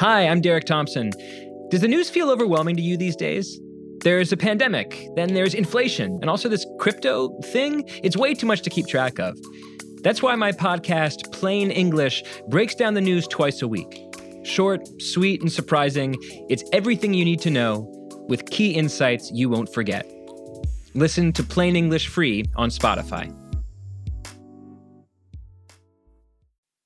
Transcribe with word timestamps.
Hi, 0.00 0.26
I'm 0.26 0.40
Derek 0.40 0.64
Thompson. 0.64 1.10
Does 1.68 1.82
the 1.82 1.86
news 1.86 2.08
feel 2.08 2.30
overwhelming 2.30 2.74
to 2.74 2.80
you 2.80 2.96
these 2.96 3.14
days? 3.14 3.60
There's 4.02 4.32
a 4.32 4.36
pandemic, 4.38 5.06
then 5.14 5.34
there's 5.34 5.52
inflation, 5.52 6.18
and 6.22 6.30
also 6.30 6.48
this 6.48 6.64
crypto 6.78 7.38
thing. 7.42 7.84
It's 8.02 8.16
way 8.16 8.32
too 8.32 8.46
much 8.46 8.62
to 8.62 8.70
keep 8.70 8.86
track 8.86 9.18
of. 9.18 9.38
That's 10.02 10.22
why 10.22 10.34
my 10.36 10.52
podcast, 10.52 11.30
Plain 11.32 11.70
English, 11.70 12.24
breaks 12.48 12.74
down 12.74 12.94
the 12.94 13.02
news 13.02 13.28
twice 13.28 13.60
a 13.60 13.68
week. 13.68 14.02
Short, 14.42 14.88
sweet, 15.02 15.42
and 15.42 15.52
surprising, 15.52 16.16
it's 16.48 16.64
everything 16.72 17.12
you 17.12 17.26
need 17.26 17.42
to 17.42 17.50
know 17.50 17.86
with 18.26 18.46
key 18.46 18.70
insights 18.70 19.30
you 19.30 19.50
won't 19.50 19.70
forget. 19.70 20.10
Listen 20.94 21.30
to 21.34 21.42
Plain 21.42 21.76
English 21.76 22.08
free 22.08 22.46
on 22.56 22.70
Spotify. 22.70 23.36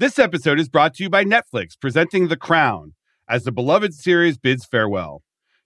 This 0.00 0.18
episode 0.18 0.58
is 0.58 0.68
brought 0.68 0.94
to 0.94 1.04
you 1.04 1.08
by 1.08 1.22
Netflix, 1.22 1.78
presenting 1.80 2.26
The 2.26 2.36
Crown 2.36 2.94
as 3.28 3.44
the 3.44 3.52
beloved 3.52 3.94
series 3.94 4.36
bids 4.36 4.64
farewell. 4.64 5.22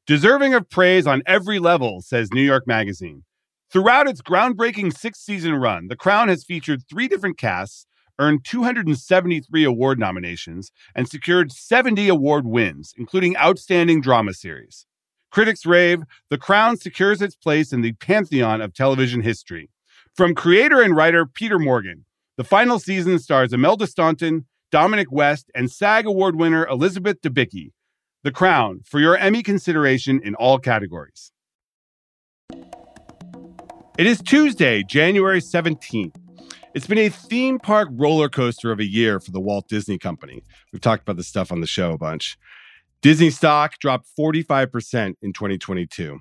Deserving 0.06 0.52
of 0.52 0.68
praise 0.68 1.06
on 1.06 1.22
every 1.24 1.58
level, 1.58 2.02
says 2.02 2.30
New 2.30 2.42
York 2.42 2.66
Magazine. 2.66 3.24
Throughout 3.72 4.06
its 4.06 4.20
groundbreaking 4.20 4.94
six 4.94 5.20
season 5.20 5.54
run, 5.54 5.88
The 5.88 5.96
Crown 5.96 6.28
has 6.28 6.44
featured 6.44 6.82
three 6.90 7.08
different 7.08 7.38
casts, 7.38 7.86
earned 8.18 8.44
273 8.44 9.64
award 9.64 9.98
nominations, 9.98 10.72
and 10.94 11.08
secured 11.08 11.50
70 11.50 12.08
award 12.08 12.46
wins, 12.46 12.92
including 12.98 13.34
Outstanding 13.38 14.02
Drama 14.02 14.34
Series. 14.34 14.84
Critics 15.30 15.64
rave 15.64 16.02
The 16.28 16.36
Crown 16.36 16.76
secures 16.76 17.22
its 17.22 17.34
place 17.34 17.72
in 17.72 17.80
the 17.80 17.92
pantheon 17.92 18.60
of 18.60 18.74
television 18.74 19.22
history. 19.22 19.70
From 20.14 20.34
creator 20.34 20.82
and 20.82 20.94
writer 20.94 21.24
Peter 21.24 21.58
Morgan, 21.58 22.04
the 22.38 22.44
final 22.44 22.78
season 22.78 23.18
stars 23.18 23.52
Imelda 23.52 23.86
Staunton, 23.86 24.46
Dominic 24.70 25.10
West, 25.10 25.50
and 25.54 25.70
SAG 25.70 26.06
Award 26.06 26.36
winner 26.36 26.66
Elizabeth 26.68 27.20
Debicki. 27.20 27.72
The 28.22 28.30
Crown 28.30 28.80
for 28.84 29.00
your 29.00 29.16
Emmy 29.16 29.42
consideration 29.42 30.20
in 30.22 30.34
all 30.36 30.58
categories. 30.58 31.32
It 33.98 34.06
is 34.06 34.22
Tuesday, 34.22 34.84
January 34.84 35.40
17th. 35.40 36.14
It's 36.74 36.86
been 36.86 36.98
a 36.98 37.08
theme 37.08 37.58
park 37.58 37.88
roller 37.92 38.28
coaster 38.28 38.70
of 38.70 38.78
a 38.78 38.88
year 38.88 39.18
for 39.18 39.32
the 39.32 39.40
Walt 39.40 39.68
Disney 39.68 39.98
Company. 39.98 40.44
We've 40.72 40.80
talked 40.80 41.02
about 41.02 41.16
this 41.16 41.26
stuff 41.26 41.50
on 41.50 41.60
the 41.60 41.66
show 41.66 41.92
a 41.92 41.98
bunch. 41.98 42.38
Disney 43.02 43.30
stock 43.30 43.78
dropped 43.80 44.06
45% 44.18 45.14
in 45.22 45.32
2022. 45.32 46.20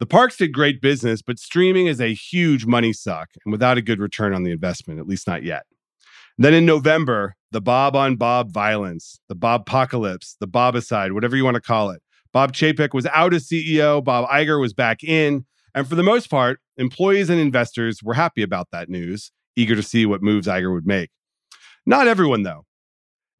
The 0.00 0.06
parks 0.06 0.36
did 0.36 0.52
great 0.52 0.80
business, 0.80 1.22
but 1.22 1.40
streaming 1.40 1.88
is 1.88 2.00
a 2.00 2.14
huge 2.14 2.66
money 2.66 2.92
suck 2.92 3.30
and 3.44 3.50
without 3.50 3.78
a 3.78 3.82
good 3.82 3.98
return 3.98 4.32
on 4.32 4.44
the 4.44 4.52
investment, 4.52 5.00
at 5.00 5.08
least 5.08 5.26
not 5.26 5.42
yet. 5.42 5.64
Then 6.38 6.54
in 6.54 6.64
November, 6.64 7.34
the 7.50 7.60
Bob 7.60 7.96
on 7.96 8.14
Bob 8.14 8.52
violence, 8.52 9.20
the 9.28 9.34
Bob 9.34 9.62
apocalypse, 9.62 10.36
the 10.38 10.46
Bobicide, 10.46 11.12
whatever 11.12 11.36
you 11.36 11.44
want 11.44 11.56
to 11.56 11.60
call 11.60 11.90
it. 11.90 12.00
Bob 12.32 12.52
Chapek 12.52 12.94
was 12.94 13.06
out 13.06 13.34
as 13.34 13.48
CEO, 13.48 14.02
Bob 14.04 14.28
Iger 14.28 14.60
was 14.60 14.72
back 14.72 15.02
in, 15.02 15.44
and 15.74 15.88
for 15.88 15.96
the 15.96 16.04
most 16.04 16.30
part, 16.30 16.60
employees 16.76 17.28
and 17.28 17.40
investors 17.40 18.00
were 18.00 18.14
happy 18.14 18.42
about 18.42 18.68
that 18.70 18.88
news, 18.88 19.32
eager 19.56 19.74
to 19.74 19.82
see 19.82 20.06
what 20.06 20.22
moves 20.22 20.46
Iger 20.46 20.72
would 20.72 20.86
make. 20.86 21.10
Not 21.86 22.06
everyone, 22.06 22.44
though. 22.44 22.66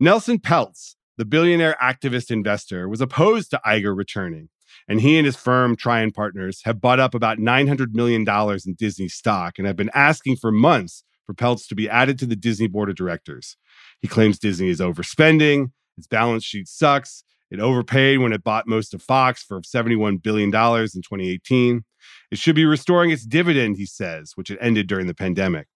Nelson 0.00 0.40
Peltz, 0.40 0.96
the 1.18 1.24
billionaire 1.24 1.76
activist 1.80 2.32
investor, 2.32 2.88
was 2.88 3.00
opposed 3.00 3.50
to 3.50 3.60
Iger 3.64 3.96
returning 3.96 4.48
and 4.88 5.00
he 5.00 5.16
and 5.16 5.26
his 5.26 5.36
firm, 5.36 5.76
Trian 5.76 6.14
Partners, 6.14 6.60
have 6.64 6.80
bought 6.80 7.00
up 7.00 7.14
about 7.14 7.38
$900 7.38 7.94
million 7.94 8.26
in 8.66 8.74
Disney 8.74 9.08
stock 9.08 9.58
and 9.58 9.66
have 9.66 9.76
been 9.76 9.90
asking 9.94 10.36
for 10.36 10.50
months 10.50 11.04
for 11.26 11.34
Peltz 11.34 11.68
to 11.68 11.74
be 11.74 11.88
added 11.88 12.18
to 12.18 12.26
the 12.26 12.36
Disney 12.36 12.66
board 12.66 12.88
of 12.88 12.96
directors. 12.96 13.56
He 14.00 14.08
claims 14.08 14.38
Disney 14.38 14.68
is 14.68 14.80
overspending, 14.80 15.72
its 15.96 16.06
balance 16.06 16.44
sheet 16.44 16.68
sucks, 16.68 17.24
it 17.50 17.60
overpaid 17.60 18.18
when 18.18 18.32
it 18.32 18.44
bought 18.44 18.66
most 18.66 18.94
of 18.94 19.02
Fox 19.02 19.42
for 19.42 19.60
$71 19.60 20.22
billion 20.22 20.48
in 20.48 20.52
2018. 20.52 21.84
It 22.30 22.38
should 22.38 22.56
be 22.56 22.66
restoring 22.66 23.10
its 23.10 23.24
dividend, 23.24 23.76
he 23.76 23.86
says, 23.86 24.32
which 24.34 24.50
it 24.50 24.58
ended 24.60 24.86
during 24.86 25.06
the 25.06 25.14
pandemic 25.14 25.66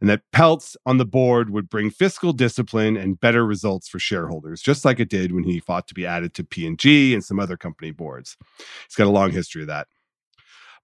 and 0.00 0.08
that 0.08 0.22
Peltz 0.32 0.76
on 0.86 0.98
the 0.98 1.04
board 1.04 1.50
would 1.50 1.68
bring 1.68 1.90
fiscal 1.90 2.32
discipline 2.32 2.96
and 2.96 3.20
better 3.20 3.44
results 3.44 3.88
for 3.88 3.98
shareholders, 3.98 4.62
just 4.62 4.84
like 4.84 5.00
it 5.00 5.10
did 5.10 5.32
when 5.32 5.44
he 5.44 5.60
fought 5.60 5.88
to 5.88 5.94
be 5.94 6.06
added 6.06 6.34
to 6.34 6.44
P&G 6.44 7.14
and 7.14 7.24
some 7.24 7.38
other 7.38 7.56
company 7.56 7.90
boards. 7.90 8.36
He's 8.58 8.96
got 8.96 9.06
a 9.06 9.10
long 9.10 9.30
history 9.30 9.62
of 9.62 9.68
that. 9.68 9.88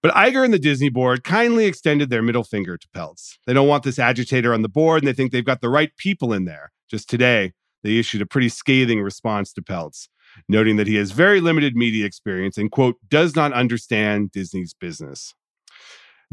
But 0.01 0.13
Iger 0.15 0.43
and 0.43 0.53
the 0.53 0.59
Disney 0.59 0.89
board 0.89 1.23
kindly 1.23 1.65
extended 1.65 2.09
their 2.09 2.21
middle 2.21 2.43
finger 2.43 2.77
to 2.77 2.87
Peltz. 2.89 3.37
They 3.47 3.53
don't 3.53 3.69
want 3.69 3.83
this 3.83 3.97
agitator 3.97 4.53
on 4.53 4.61
the 4.61 4.69
board, 4.69 5.01
and 5.01 5.07
they 5.07 5.13
think 5.13 5.31
they've 5.31 5.45
got 5.45 5.61
the 5.61 5.69
right 5.69 5.95
people 5.95 6.33
in 6.33 6.43
there. 6.43 6.73
Just 6.89 7.09
today, 7.09 7.53
they 7.83 7.97
issued 7.97 8.21
a 8.21 8.25
pretty 8.25 8.49
scathing 8.49 9.01
response 9.01 9.53
to 9.53 9.61
Peltz, 9.61 10.09
noting 10.49 10.75
that 10.75 10.87
he 10.87 10.95
has 10.95 11.11
very 11.11 11.39
limited 11.39 11.77
media 11.77 12.05
experience 12.05 12.57
and, 12.57 12.69
quote, 12.69 12.97
does 13.07 13.33
not 13.33 13.53
understand 13.53 14.31
Disney's 14.33 14.73
business. 14.73 15.33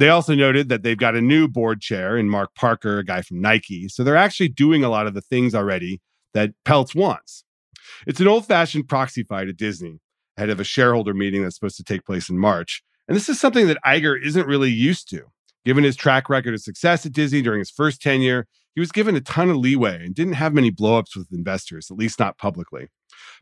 They 0.01 0.09
also 0.09 0.35
noted 0.35 0.71
that 0.71 0.83
they've 0.83 0.97
got 0.97 1.15
a 1.15 1.21
new 1.21 1.47
board 1.47 1.83
chair 1.83 2.17
in 2.17 2.31
Mark 2.31 2.55
Parker, 2.55 3.01
a 3.01 3.05
guy 3.05 3.21
from 3.21 3.43
Nike. 3.43 3.87
So 3.87 4.03
they're 4.03 4.17
actually 4.17 4.49
doing 4.49 4.83
a 4.83 4.89
lot 4.89 5.07
of 5.07 5.13
the 5.13 5.21
things 5.21 5.55
already 5.55 6.01
that 6.33 6.53
Peltz 6.65 6.95
wants. 6.95 7.45
It's 8.07 8.19
an 8.19 8.27
old 8.27 8.47
fashioned 8.47 8.89
proxy 8.89 9.25
fight 9.25 9.49
at 9.49 9.59
Disney 9.59 10.01
ahead 10.39 10.49
of 10.49 10.59
a 10.59 10.65
shareholder 10.65 11.13
meeting 11.13 11.43
that's 11.43 11.55
supposed 11.55 11.77
to 11.77 11.85
take 11.85 12.07
place 12.07 12.31
in 12.31 12.39
March. 12.39 12.83
And 13.09 13.15
this 13.15 13.29
is 13.29 13.39
something 13.39 13.67
that 13.67 13.77
Iger 13.85 14.19
isn't 14.19 14.47
really 14.47 14.71
used 14.71 15.11
to. 15.11 15.25
Given 15.67 15.85
his 15.85 15.97
track 15.97 16.31
record 16.31 16.55
of 16.55 16.63
success 16.63 17.05
at 17.05 17.13
Disney 17.13 17.43
during 17.43 17.59
his 17.59 17.71
first 17.71 18.01
tenure, 18.01 18.47
he 18.81 18.83
was 18.83 18.93
given 18.93 19.15
a 19.15 19.21
ton 19.21 19.51
of 19.51 19.57
leeway 19.57 20.05
and 20.05 20.15
didn't 20.15 20.33
have 20.35 20.55
many 20.55 20.71
blowups 20.71 21.15
with 21.15 21.29
investors, 21.33 21.91
at 21.91 21.99
least 21.99 22.19
not 22.19 22.39
publicly. 22.39 22.89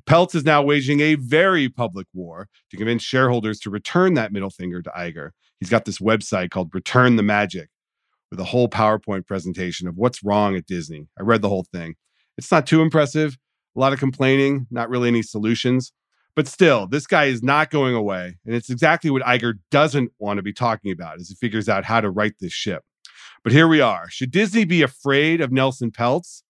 Peltz 0.05 0.35
is 0.35 0.45
now 0.45 0.63
waging 0.63 1.01
a 1.01 1.15
very 1.15 1.69
public 1.69 2.07
war 2.13 2.49
to 2.71 2.77
convince 2.77 3.03
shareholders 3.03 3.61
to 3.61 3.71
return 3.71 4.15
that 4.15 4.33
middle 4.33 4.51
finger 4.51 4.83
to 4.83 4.91
Iger 4.91 5.31
he's 5.59 5.71
got 5.71 5.85
this 5.85 5.99
website 5.99 6.51
called 6.51 6.71
Return 6.75 7.17
the 7.17 7.23
Magic 7.23 7.69
with 8.31 8.41
a 8.41 8.45
whole 8.45 8.69
PowerPoint 8.69 9.27
presentation 9.27 9.89
of 9.89 9.97
what's 9.97 10.23
wrong 10.23 10.57
at 10.57 10.67
Disney. 10.67 11.09
I 11.19 11.23
read 11.23 11.43
the 11.43 11.49
whole 11.49 11.67
thing. 11.73 11.95
It's 12.37 12.51
not 12.51 12.67
too 12.67 12.83
impressive, 12.83 13.37
a 13.77 13.81
lot 13.81 13.93
of 13.93 13.99
complaining, 13.99 14.67
not 14.71 14.91
really 14.91 15.09
any 15.09 15.23
solutions. 15.23 15.93
But 16.37 16.47
still, 16.47 16.87
this 16.87 17.07
guy 17.07 17.25
is 17.25 17.43
not 17.43 17.71
going 17.71 17.95
away. 17.95 18.37
And 18.47 18.55
it's 18.55 18.71
exactly 18.71 19.11
what 19.11 19.23
Iger 19.23 19.55
doesn't 19.73 20.13
want 20.21 20.37
to 20.37 20.43
be 20.43 20.53
talking 20.53 20.93
about 20.93 21.19
as 21.19 21.29
he 21.29 21.35
figures 21.35 21.69
out 21.69 21.85
how 21.85 22.01
to 22.01 22.11
right 22.11 22.35
this 22.41 22.53
ship. 22.53 22.85
But 23.45 23.53
here 23.53 23.69
we 23.69 23.81
are. 23.81 24.11
Should 24.11 24.31
Disney 24.31 24.65
be 24.65 24.83
afraid 24.83 25.41
of 25.41 25.53
Nelson 25.53 25.91
Peltz? 25.91 26.43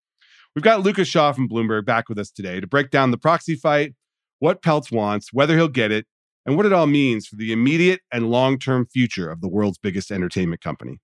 We've 0.54 0.62
got 0.62 0.82
Lucas 0.82 1.06
Shaw 1.06 1.32
from 1.32 1.48
Bloomberg 1.48 1.84
back 1.84 2.08
with 2.08 2.18
us 2.18 2.30
today 2.30 2.60
to 2.60 2.66
break 2.66 2.90
down 2.90 3.10
the 3.10 3.18
proxy 3.18 3.54
fight, 3.54 3.94
what 4.38 4.62
Peltz 4.62 4.90
wants, 4.90 5.32
whether 5.32 5.56
he'll 5.56 5.68
get 5.68 5.92
it, 5.92 6.06
and 6.46 6.56
what 6.56 6.66
it 6.66 6.72
all 6.72 6.86
means 6.86 7.26
for 7.26 7.36
the 7.36 7.52
immediate 7.52 8.00
and 8.10 8.30
long 8.30 8.58
term 8.58 8.86
future 8.86 9.30
of 9.30 9.40
the 9.40 9.48
world's 9.48 9.78
biggest 9.78 10.10
entertainment 10.10 10.62
company. 10.62 10.98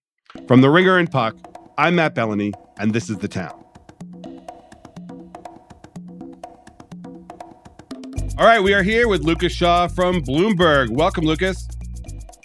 From 0.48 0.62
The 0.62 0.70
Ringer 0.70 0.98
and 0.98 1.10
Puck, 1.10 1.36
I'm 1.76 1.96
Matt 1.96 2.14
Belloni, 2.14 2.52
and 2.78 2.92
this 2.92 3.10
is 3.10 3.18
The 3.18 3.28
Town. 3.28 3.64
All 8.36 8.46
right, 8.46 8.60
we 8.60 8.74
are 8.74 8.82
here 8.82 9.06
with 9.06 9.22
Lucas 9.22 9.52
Shaw 9.52 9.86
from 9.86 10.22
Bloomberg. 10.22 10.90
Welcome, 10.90 11.24
Lucas. 11.24 11.68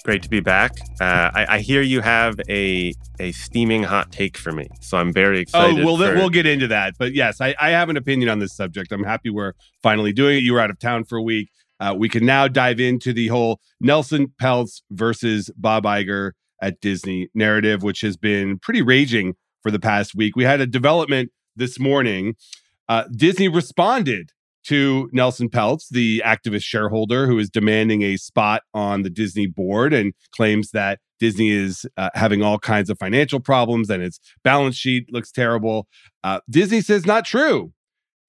Great 0.05 0.23
to 0.23 0.29
be 0.29 0.39
back. 0.39 0.71
Uh, 1.01 1.29
I, 1.33 1.45
I, 1.49 1.59
hear 1.59 1.81
you 1.81 1.99
have 1.99 2.39
a 2.49 2.93
a 3.19 3.33
steaming 3.33 3.83
hot 3.83 4.11
take 4.13 4.37
for 4.37 4.53
me, 4.53 4.69
so 4.79 4.97
I'm 4.97 5.11
very 5.11 5.39
excited. 5.39 5.81
Oh, 5.81 5.85
well, 5.85 5.97
for... 5.97 6.15
we'll 6.15 6.29
get 6.29 6.45
into 6.45 6.67
that. 6.67 6.93
But 6.97 7.13
yes, 7.13 7.41
I, 7.41 7.53
I 7.59 7.71
have 7.71 7.89
an 7.89 7.97
opinion 7.97 8.29
on 8.29 8.39
this 8.39 8.55
subject. 8.55 8.93
I'm 8.93 9.03
happy 9.03 9.29
we're 9.29 9.53
finally 9.83 10.13
doing 10.13 10.37
it. 10.37 10.43
You 10.43 10.53
were 10.53 10.61
out 10.61 10.69
of 10.69 10.79
town 10.79 11.03
for 11.03 11.17
a 11.17 11.21
week. 11.21 11.49
Uh, 11.81 11.95
we 11.97 12.07
can 12.07 12.25
now 12.25 12.47
dive 12.47 12.79
into 12.79 13.11
the 13.11 13.27
whole 13.27 13.59
Nelson 13.81 14.33
Peltz 14.41 14.81
versus 14.89 15.49
Bob 15.57 15.83
Iger 15.83 16.31
at 16.61 16.79
Disney 16.79 17.29
narrative, 17.33 17.83
which 17.83 18.01
has 18.01 18.15
been 18.15 18.57
pretty 18.57 18.81
raging 18.81 19.35
for 19.61 19.71
the 19.71 19.79
past 19.79 20.15
week. 20.15 20.35
We 20.35 20.45
had 20.45 20.61
a 20.61 20.67
development 20.67 21.31
this 21.55 21.79
morning. 21.79 22.35
Uh, 22.87 23.03
Disney 23.15 23.47
responded 23.47 24.31
to 24.65 25.09
Nelson 25.13 25.49
Peltz, 25.49 25.89
the 25.89 26.21
activist 26.25 26.63
shareholder 26.63 27.27
who 27.27 27.39
is 27.39 27.49
demanding 27.49 28.01
a 28.01 28.17
spot 28.17 28.63
on 28.73 29.03
the 29.03 29.09
Disney 29.09 29.47
board 29.47 29.93
and 29.93 30.13
claims 30.31 30.71
that 30.71 30.99
Disney 31.19 31.49
is 31.49 31.85
uh, 31.97 32.09
having 32.13 32.41
all 32.41 32.59
kinds 32.59 32.89
of 32.89 32.97
financial 32.97 33.39
problems 33.39 33.89
and 33.89 34.01
its 34.01 34.19
balance 34.43 34.75
sheet 34.75 35.11
looks 35.11 35.31
terrible. 35.31 35.87
Uh, 36.23 36.39
Disney 36.49 36.81
says 36.81 37.05
not 37.05 37.25
true. 37.25 37.73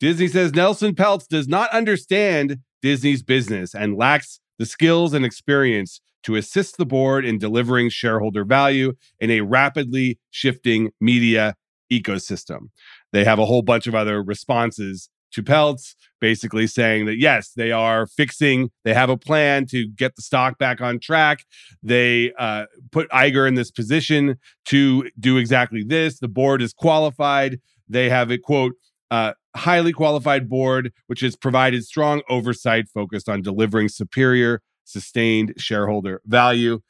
Disney 0.01 0.29
says 0.29 0.55
Nelson 0.55 0.95
Peltz 0.95 1.29
does 1.29 1.47
not 1.47 1.71
understand 1.71 2.59
Disney's 2.83 3.23
business 3.23 3.75
and 3.75 3.97
lacks 3.97 4.41
the 4.59 4.67
skills 4.67 5.13
and 5.13 5.25
experience 5.25 6.01
to 6.23 6.37
assist 6.37 6.77
the 6.77 6.87
board 6.87 7.25
in 7.25 7.39
delivering 7.39 7.89
shareholder 7.91 8.45
value 8.45 8.95
in 9.19 9.31
a 9.31 9.41
rapidly 9.41 10.19
shifting 10.31 10.91
media 11.01 11.55
ecosystem. 11.93 12.69
They 13.13 13.25
have 13.25 13.39
a 13.39 13.47
whole 13.47 13.63
bunch 13.63 13.87
of 13.87 13.95
other 13.95 14.23
responses 14.23 15.09
to 15.33 15.43
Peltz, 15.43 15.95
basically 16.21 16.67
saying 16.67 17.07
that 17.07 17.19
yes, 17.19 17.53
they 17.53 17.73
are 17.73 18.07
fixing, 18.07 18.71
they 18.85 18.95
have 18.95 19.11
a 19.11 19.17
plan 19.17 19.67
to 19.67 19.89
get 19.89 20.17
the 20.17 20.23
stock 20.23 20.59
back 20.59 20.81
on 20.81 20.99
track. 20.99 21.45
They 21.83 22.33
uh, 22.39 22.67
put 22.91 23.09
Iger 23.11 23.47
in 23.47 23.55
this 23.55 23.71
position 23.71 24.39
to 24.67 25.11
do 25.19 25.37
exactly 25.37 25.83
this. 25.83 26.19
The 26.19 26.29
board 26.29 26.63
is 26.63 26.73
qualified. 26.73 27.61
They 27.89 28.09
have 28.09 28.31
a 28.31 28.39
quote, 28.39 28.75
uh, 29.11 29.33
highly 29.57 29.93
qualified 29.93 30.49
board, 30.49 30.93
which 31.07 31.21
has 31.21 31.37
provided 31.37 31.85
strong 31.85 32.23
oversight 32.29 32.89
focused 32.89 33.29
on 33.29 33.43
delivering 33.43 33.89
superior, 33.89 34.63
sustained 34.85 35.55
shareholder 35.57 36.21
value. 36.25 36.81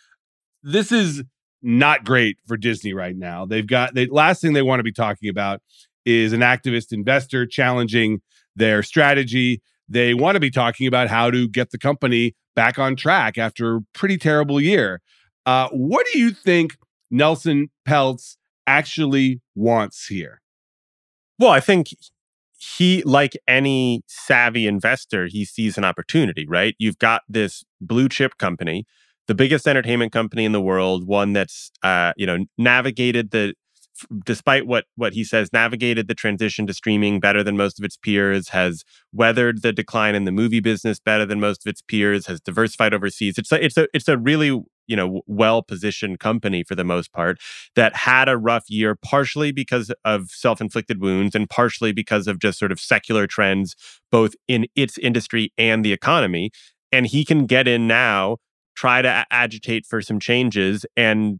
This 0.62 0.92
is 0.92 1.22
not 1.62 2.04
great 2.04 2.38
for 2.46 2.56
Disney 2.56 2.94
right 2.94 3.16
now. 3.16 3.44
They've 3.44 3.66
got 3.66 3.94
the 3.94 4.06
last 4.10 4.40
thing 4.40 4.52
they 4.52 4.62
want 4.62 4.80
to 4.80 4.84
be 4.84 4.92
talking 4.92 5.28
about 5.28 5.60
is 6.04 6.32
an 6.32 6.40
activist 6.40 6.92
investor 6.92 7.46
challenging 7.46 8.20
their 8.56 8.82
strategy. 8.82 9.62
They 9.88 10.14
want 10.14 10.36
to 10.36 10.40
be 10.40 10.50
talking 10.50 10.86
about 10.86 11.08
how 11.08 11.30
to 11.30 11.48
get 11.48 11.70
the 11.70 11.78
company 11.78 12.34
back 12.54 12.78
on 12.78 12.96
track 12.96 13.38
after 13.38 13.76
a 13.76 13.80
pretty 13.94 14.18
terrible 14.18 14.60
year. 14.60 15.00
Uh, 15.46 15.68
what 15.72 16.06
do 16.12 16.18
you 16.18 16.30
think 16.30 16.76
Nelson 17.10 17.70
Peltz 17.86 18.36
actually 18.66 19.40
wants 19.54 20.06
here? 20.06 20.40
Well, 21.38 21.50
I 21.50 21.60
think 21.60 21.88
he, 22.58 23.02
like 23.04 23.32
any 23.48 24.02
savvy 24.06 24.66
investor, 24.66 25.26
he 25.26 25.44
sees 25.44 25.78
an 25.78 25.84
opportunity, 25.84 26.46
right? 26.46 26.74
You've 26.78 26.98
got 26.98 27.22
this 27.28 27.64
blue 27.80 28.08
chip 28.08 28.36
company, 28.38 28.84
the 29.26 29.34
biggest 29.34 29.66
entertainment 29.66 30.12
company 30.12 30.44
in 30.44 30.52
the 30.52 30.60
world, 30.60 31.06
one 31.06 31.32
that's, 31.32 31.70
uh, 31.82 32.12
you 32.16 32.26
know, 32.26 32.44
navigated 32.58 33.30
the 33.30 33.54
despite 34.24 34.66
what 34.66 34.84
what 34.96 35.12
he 35.12 35.24
says, 35.24 35.52
navigated 35.52 36.08
the 36.08 36.14
transition 36.14 36.66
to 36.66 36.74
streaming 36.74 37.20
better 37.20 37.42
than 37.42 37.56
most 37.56 37.78
of 37.78 37.84
its 37.84 37.96
peers, 37.96 38.50
has 38.50 38.84
weathered 39.12 39.62
the 39.62 39.72
decline 39.72 40.14
in 40.14 40.24
the 40.24 40.32
movie 40.32 40.60
business 40.60 41.00
better 41.00 41.26
than 41.26 41.40
most 41.40 41.64
of 41.64 41.70
its 41.70 41.82
peers, 41.82 42.26
has 42.26 42.40
diversified 42.40 42.94
overseas. 42.94 43.38
It's 43.38 43.52
a, 43.52 43.64
it's 43.64 43.76
a 43.76 43.88
it's 43.92 44.08
a 44.08 44.18
really 44.18 44.62
you 44.90 44.96
know 44.96 45.22
well 45.26 45.62
positioned 45.62 46.18
company 46.18 46.64
for 46.64 46.74
the 46.74 46.84
most 46.84 47.12
part 47.12 47.38
that 47.76 47.94
had 47.94 48.28
a 48.28 48.36
rough 48.36 48.64
year 48.68 48.96
partially 48.96 49.52
because 49.52 49.92
of 50.04 50.30
self-inflicted 50.30 51.00
wounds 51.00 51.34
and 51.34 51.48
partially 51.48 51.92
because 51.92 52.26
of 52.26 52.40
just 52.40 52.58
sort 52.58 52.72
of 52.72 52.80
secular 52.80 53.26
trends 53.26 53.76
both 54.10 54.34
in 54.48 54.66
its 54.74 54.98
industry 54.98 55.52
and 55.56 55.84
the 55.84 55.92
economy 55.92 56.50
and 56.90 57.06
he 57.06 57.24
can 57.24 57.46
get 57.46 57.68
in 57.68 57.86
now 57.86 58.36
try 58.80 59.02
to 59.02 59.26
agitate 59.30 59.84
for 59.84 60.00
some 60.00 60.18
changes 60.18 60.86
and 60.96 61.38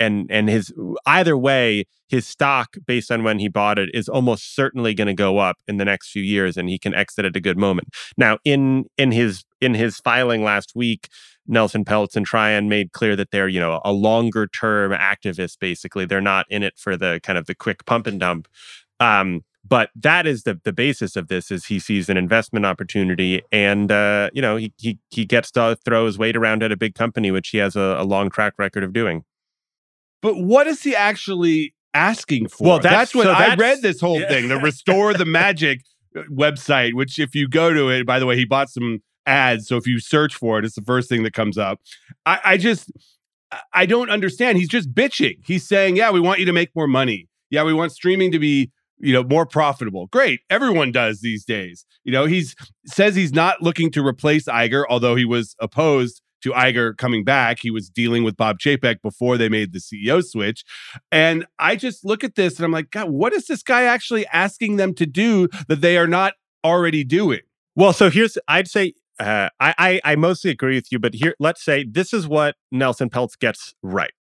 and 0.00 0.26
and 0.28 0.48
his 0.48 0.72
either 1.06 1.38
way 1.38 1.84
his 2.08 2.26
stock 2.26 2.74
based 2.84 3.12
on 3.12 3.22
when 3.22 3.38
he 3.38 3.46
bought 3.46 3.78
it 3.78 3.88
is 3.94 4.08
almost 4.08 4.56
certainly 4.56 4.92
going 4.92 5.06
to 5.06 5.14
go 5.14 5.38
up 5.38 5.56
in 5.68 5.76
the 5.76 5.84
next 5.84 6.10
few 6.10 6.22
years 6.22 6.56
and 6.56 6.68
he 6.68 6.80
can 6.80 6.92
exit 6.92 7.24
at 7.24 7.36
a 7.36 7.40
good 7.40 7.56
moment 7.56 7.86
now 8.16 8.38
in 8.44 8.86
in 8.98 9.12
his 9.12 9.44
in 9.60 9.74
his 9.74 9.98
filing 9.98 10.42
last 10.42 10.72
week 10.74 11.08
Nelson 11.46 11.84
Peltz 11.84 12.16
and 12.16 12.28
Trian 12.28 12.68
made 12.68 12.92
clear 12.92 13.16
that 13.16 13.32
they're, 13.32 13.48
you 13.48 13.58
know, 13.58 13.80
a 13.84 13.92
longer 13.92 14.46
term 14.46 14.92
activist, 14.92 15.58
basically. 15.58 16.04
They're 16.04 16.20
not 16.20 16.46
in 16.48 16.62
it 16.62 16.74
for 16.76 16.96
the 16.96 17.18
kind 17.24 17.36
of 17.36 17.46
the 17.46 17.56
quick 17.56 17.84
pump 17.86 18.06
and 18.06 18.20
dump. 18.20 18.46
Um, 19.00 19.42
but 19.66 19.90
that 19.94 20.26
is 20.26 20.44
the 20.44 20.60
the 20.64 20.72
basis 20.72 21.16
of 21.16 21.28
this 21.28 21.50
is 21.50 21.66
he 21.66 21.78
sees 21.78 22.08
an 22.08 22.16
investment 22.16 22.64
opportunity 22.64 23.42
and 23.52 23.92
uh, 23.92 24.30
you 24.32 24.40
know 24.42 24.56
he, 24.56 24.72
he 24.78 24.98
he 25.10 25.24
gets 25.24 25.50
to 25.52 25.76
throw 25.84 26.06
his 26.06 26.18
weight 26.18 26.36
around 26.36 26.62
at 26.62 26.72
a 26.72 26.76
big 26.76 26.94
company 26.94 27.30
which 27.30 27.48
he 27.48 27.58
has 27.58 27.76
a, 27.76 27.96
a 27.98 28.04
long 28.04 28.30
track 28.30 28.54
record 28.58 28.82
of 28.82 28.92
doing. 28.92 29.24
But 30.22 30.36
what 30.36 30.66
is 30.66 30.82
he 30.82 30.94
actually 30.94 31.74
asking 31.94 32.48
for? 32.48 32.64
Well, 32.64 32.78
that's, 32.78 33.12
that's- 33.12 33.14
what 33.14 33.24
so 33.24 33.32
i 33.32 33.38
that's- 33.50 33.58
read 33.58 33.82
this 33.82 34.00
whole 34.00 34.20
yeah. 34.20 34.28
thing 34.28 34.48
the 34.48 34.56
restore 34.60 35.12
the 35.14 35.24
magic 35.24 35.82
uh, 36.16 36.22
website 36.30 36.94
which 36.94 37.18
if 37.18 37.34
you 37.34 37.48
go 37.48 37.72
to 37.72 37.88
it 37.90 38.06
by 38.06 38.18
the 38.18 38.26
way 38.26 38.36
he 38.36 38.44
bought 38.44 38.70
some 38.70 39.00
ads 39.26 39.68
so 39.68 39.76
if 39.76 39.86
you 39.86 39.98
search 40.00 40.34
for 40.34 40.58
it 40.58 40.64
it's 40.64 40.74
the 40.74 40.82
first 40.82 41.08
thing 41.08 41.22
that 41.22 41.34
comes 41.34 41.58
up. 41.58 41.80
I, 42.24 42.40
I 42.44 42.56
just 42.56 42.90
i 43.72 43.84
don't 43.84 44.10
understand. 44.10 44.56
He's 44.58 44.68
just 44.68 44.94
bitching. 44.94 45.36
He's 45.44 45.66
saying 45.66 45.96
yeah 45.96 46.10
we 46.10 46.20
want 46.20 46.40
you 46.40 46.46
to 46.46 46.52
make 46.52 46.74
more 46.74 46.86
money. 46.88 47.28
Yeah 47.50 47.64
we 47.64 47.74
want 47.74 47.92
streaming 47.92 48.32
to 48.32 48.38
be 48.38 48.70
you 49.00 49.12
know 49.12 49.22
more 49.24 49.46
profitable. 49.46 50.06
Great 50.06 50.40
everyone 50.50 50.92
does 50.92 51.20
these 51.20 51.44
days. 51.44 51.84
You 52.04 52.12
know 52.12 52.26
he's 52.26 52.54
says 52.86 53.14
he's 53.14 53.32
not 53.32 53.62
looking 53.62 53.90
to 53.92 54.06
replace 54.06 54.44
Iger 54.44 54.84
although 54.88 55.14
he 55.14 55.24
was 55.24 55.56
opposed 55.60 56.22
to 56.42 56.52
Iger 56.52 56.96
coming 56.96 57.24
back. 57.24 57.58
He 57.60 57.70
was 57.70 57.90
dealing 57.90 58.24
with 58.24 58.36
Bob 58.36 58.58
Chapek 58.58 59.02
before 59.02 59.36
they 59.36 59.48
made 59.48 59.72
the 59.72 59.78
CEO 59.78 60.24
switch. 60.24 60.64
And 61.12 61.46
I 61.58 61.76
just 61.76 62.02
look 62.04 62.24
at 62.24 62.34
this 62.34 62.56
and 62.56 62.64
I'm 62.64 62.72
like 62.72 62.90
god 62.90 63.10
what 63.10 63.32
is 63.32 63.46
this 63.46 63.62
guy 63.62 63.82
actually 63.82 64.26
asking 64.28 64.76
them 64.76 64.94
to 64.94 65.06
do 65.06 65.48
that 65.68 65.80
they 65.80 65.96
are 65.96 66.08
not 66.08 66.34
already 66.64 67.04
doing? 67.04 67.40
Well 67.74 67.92
so 67.92 68.10
here's 68.10 68.36
i'd 68.48 68.68
say 68.68 68.94
uh, 69.18 69.50
I, 69.60 69.74
I 69.78 70.00
i 70.04 70.16
mostly 70.16 70.50
agree 70.50 70.76
with 70.76 70.90
you 70.90 70.98
but 70.98 71.14
here 71.14 71.34
let's 71.38 71.62
say 71.62 71.84
this 71.84 72.14
is 72.14 72.26
what 72.26 72.56
nelson 72.70 73.10
peltz 73.10 73.38
gets 73.38 73.74
right. 73.82 74.12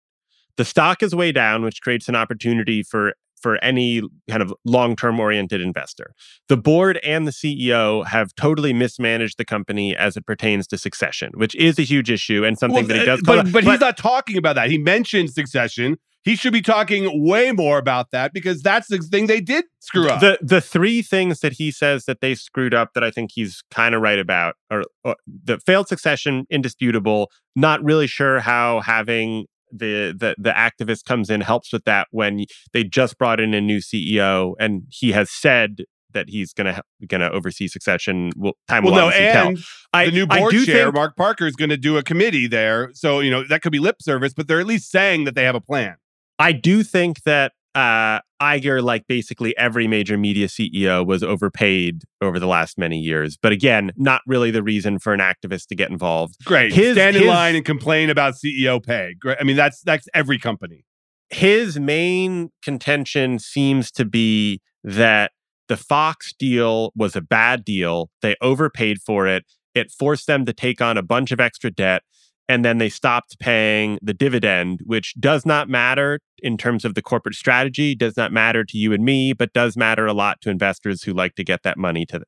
The 0.57 0.65
stock 0.65 1.01
is 1.01 1.15
way 1.15 1.31
down 1.31 1.63
which 1.63 1.81
creates 1.81 2.09
an 2.09 2.15
opportunity 2.15 2.83
for 2.83 3.13
for 3.41 3.63
any 3.63 4.01
kind 4.29 4.41
of 4.41 4.53
long-term 4.65 5.19
oriented 5.19 5.61
investor. 5.61 6.13
The 6.47 6.57
board 6.57 6.97
and 7.03 7.27
the 7.27 7.31
CEO 7.31 8.05
have 8.05 8.33
totally 8.35 8.73
mismanaged 8.73 9.37
the 9.37 9.45
company 9.45 9.95
as 9.95 10.17
it 10.17 10.25
pertains 10.25 10.67
to 10.67 10.77
succession, 10.77 11.31
which 11.35 11.55
is 11.55 11.79
a 11.79 11.83
huge 11.83 12.09
issue 12.09 12.43
and 12.43 12.57
something 12.57 12.87
that 12.87 12.97
he 12.97 13.05
does. 13.05 13.19
uh, 13.19 13.23
call 13.23 13.35
but, 13.35 13.45
out. 13.47 13.53
but 13.53 13.63
he's 13.63 13.79
not 13.79 13.97
talking 13.97 14.37
about 14.37 14.55
that 14.55 14.69
he 14.69 14.77
mentioned 14.77 15.29
succession 15.31 15.97
he 16.23 16.35
should 16.35 16.53
be 16.53 16.61
talking 16.61 17.25
way 17.25 17.51
more 17.51 17.77
about 17.77 18.11
that 18.11 18.33
because 18.33 18.61
that's 18.61 18.87
the 18.87 18.97
thing 18.97 19.27
they 19.27 19.41
did 19.41 19.65
screw 19.79 20.07
up 20.07 20.19
The 20.19 20.37
the 20.41 20.61
three 20.61 21.01
things 21.01 21.39
that 21.39 21.53
he 21.53 21.71
says 21.71 22.05
that 22.05 22.21
they 22.21 22.35
screwed 22.35 22.73
up 22.73 22.93
that 22.93 23.03
I 23.03 23.11
think 23.11 23.31
he's 23.33 23.63
kind 23.71 23.95
of 23.95 24.01
right 24.01 24.19
about 24.19 24.55
are, 24.69 24.83
are 25.05 25.15
the 25.25 25.59
failed 25.59 25.87
succession, 25.87 26.45
indisputable. 26.49 27.31
Not 27.55 27.83
really 27.83 28.07
sure 28.07 28.39
how 28.39 28.81
having 28.81 29.45
the 29.71 30.15
the 30.17 30.35
the 30.37 30.51
activist 30.51 31.05
comes 31.05 31.29
in 31.29 31.41
helps 31.41 31.71
with 31.71 31.83
that 31.85 32.07
when 32.11 32.45
they 32.73 32.83
just 32.83 33.17
brought 33.17 33.39
in 33.39 33.53
a 33.53 33.61
new 33.61 33.79
CEO 33.79 34.55
and 34.59 34.83
he 34.89 35.11
has 35.11 35.29
said 35.29 35.83
that 36.13 36.29
he's 36.29 36.53
gonna 36.53 36.81
gonna 37.07 37.29
oversee 37.29 37.67
succession. 37.67 38.31
Well, 38.35 38.53
time 38.67 38.83
will 38.83 38.91
well, 38.91 39.01
no, 39.01 39.07
obviously 39.07 39.31
tell. 39.31 39.47
and 39.49 39.59
I, 39.93 40.05
the 40.05 40.11
new 40.11 40.27
board 40.27 40.53
chair, 40.53 40.85
think- 40.85 40.95
Mark 40.95 41.15
Parker, 41.15 41.45
is 41.45 41.55
going 41.55 41.69
to 41.69 41.77
do 41.77 41.97
a 41.97 42.03
committee 42.03 42.47
there. 42.47 42.91
So, 42.93 43.19
you 43.19 43.31
know, 43.31 43.43
that 43.47 43.61
could 43.61 43.71
be 43.71 43.79
lip 43.79 43.97
service, 44.01 44.33
but 44.33 44.47
they're 44.47 44.59
at 44.59 44.65
least 44.67 44.91
saying 44.91 45.25
that 45.25 45.35
they 45.35 45.43
have 45.43 45.55
a 45.55 45.61
plan. 45.61 45.95
I 46.37 46.51
do 46.51 46.83
think 46.83 47.23
that 47.23 47.53
uh, 47.79 48.19
Iger, 48.41 48.81
like 48.83 49.07
basically 49.07 49.55
every 49.57 49.87
major 49.87 50.17
media 50.17 50.47
CEO, 50.47 51.05
was 51.05 51.23
overpaid 51.23 52.03
over 52.21 52.39
the 52.39 52.47
last 52.47 52.77
many 52.77 52.99
years. 52.99 53.37
But 53.41 53.51
again, 53.51 53.91
not 53.95 54.21
really 54.27 54.51
the 54.51 54.63
reason 54.63 54.99
for 54.99 55.13
an 55.13 55.19
activist 55.19 55.67
to 55.67 55.75
get 55.75 55.89
involved. 55.89 56.35
Great. 56.45 56.73
His- 56.73 56.95
Stand 56.95 57.15
in 57.15 57.23
his- 57.23 57.29
line 57.29 57.55
and 57.55 57.63
complain 57.65 58.09
about 58.09 58.35
CEO 58.35 58.79
pay. 58.83 59.15
Great. 59.19 59.37
I 59.39 59.43
mean, 59.43 59.55
that's 59.55 59.81
that's 59.81 60.07
every 60.13 60.37
company. 60.39 60.85
His 61.29 61.79
main 61.79 62.49
contention 62.63 63.39
seems 63.39 63.91
to 63.91 64.03
be 64.05 64.61
that 64.83 65.31
the 65.67 65.77
Fox 65.77 66.33
deal 66.33 66.91
was 66.95 67.15
a 67.15 67.21
bad 67.21 67.63
deal. 67.63 68.09
They 68.21 68.35
overpaid 68.41 68.97
for 69.05 69.27
it. 69.27 69.45
It 69.75 69.91
forced 69.91 70.25
them 70.27 70.45
to 70.45 70.53
take 70.53 70.81
on 70.81 70.97
a 70.97 71.03
bunch 71.03 71.31
of 71.31 71.39
extra 71.39 71.69
debt. 71.69 72.01
And 72.49 72.65
then 72.65 72.79
they 72.79 72.89
stopped 72.89 73.39
paying 73.39 73.97
the 74.01 74.13
dividend, 74.13 74.81
which 74.83 75.13
does 75.19 75.45
not 75.45 75.69
matter 75.69 76.19
in 76.39 76.57
terms 76.57 76.83
of 76.83 76.95
the 76.95 77.01
corporate 77.01 77.35
strategy, 77.35 77.95
does 77.95 78.17
not 78.17 78.33
matter 78.33 78.65
to 78.65 78.77
you 78.77 78.91
and 78.91 79.05
me, 79.05 79.31
but 79.31 79.53
does 79.53 79.77
matter 79.77 80.05
a 80.05 80.13
lot 80.13 80.41
to 80.41 80.49
investors 80.49 81.03
who 81.03 81.13
like 81.13 81.35
to 81.35 81.43
get 81.43 81.63
that 81.63 81.77
money 81.77 82.05
to 82.07 82.21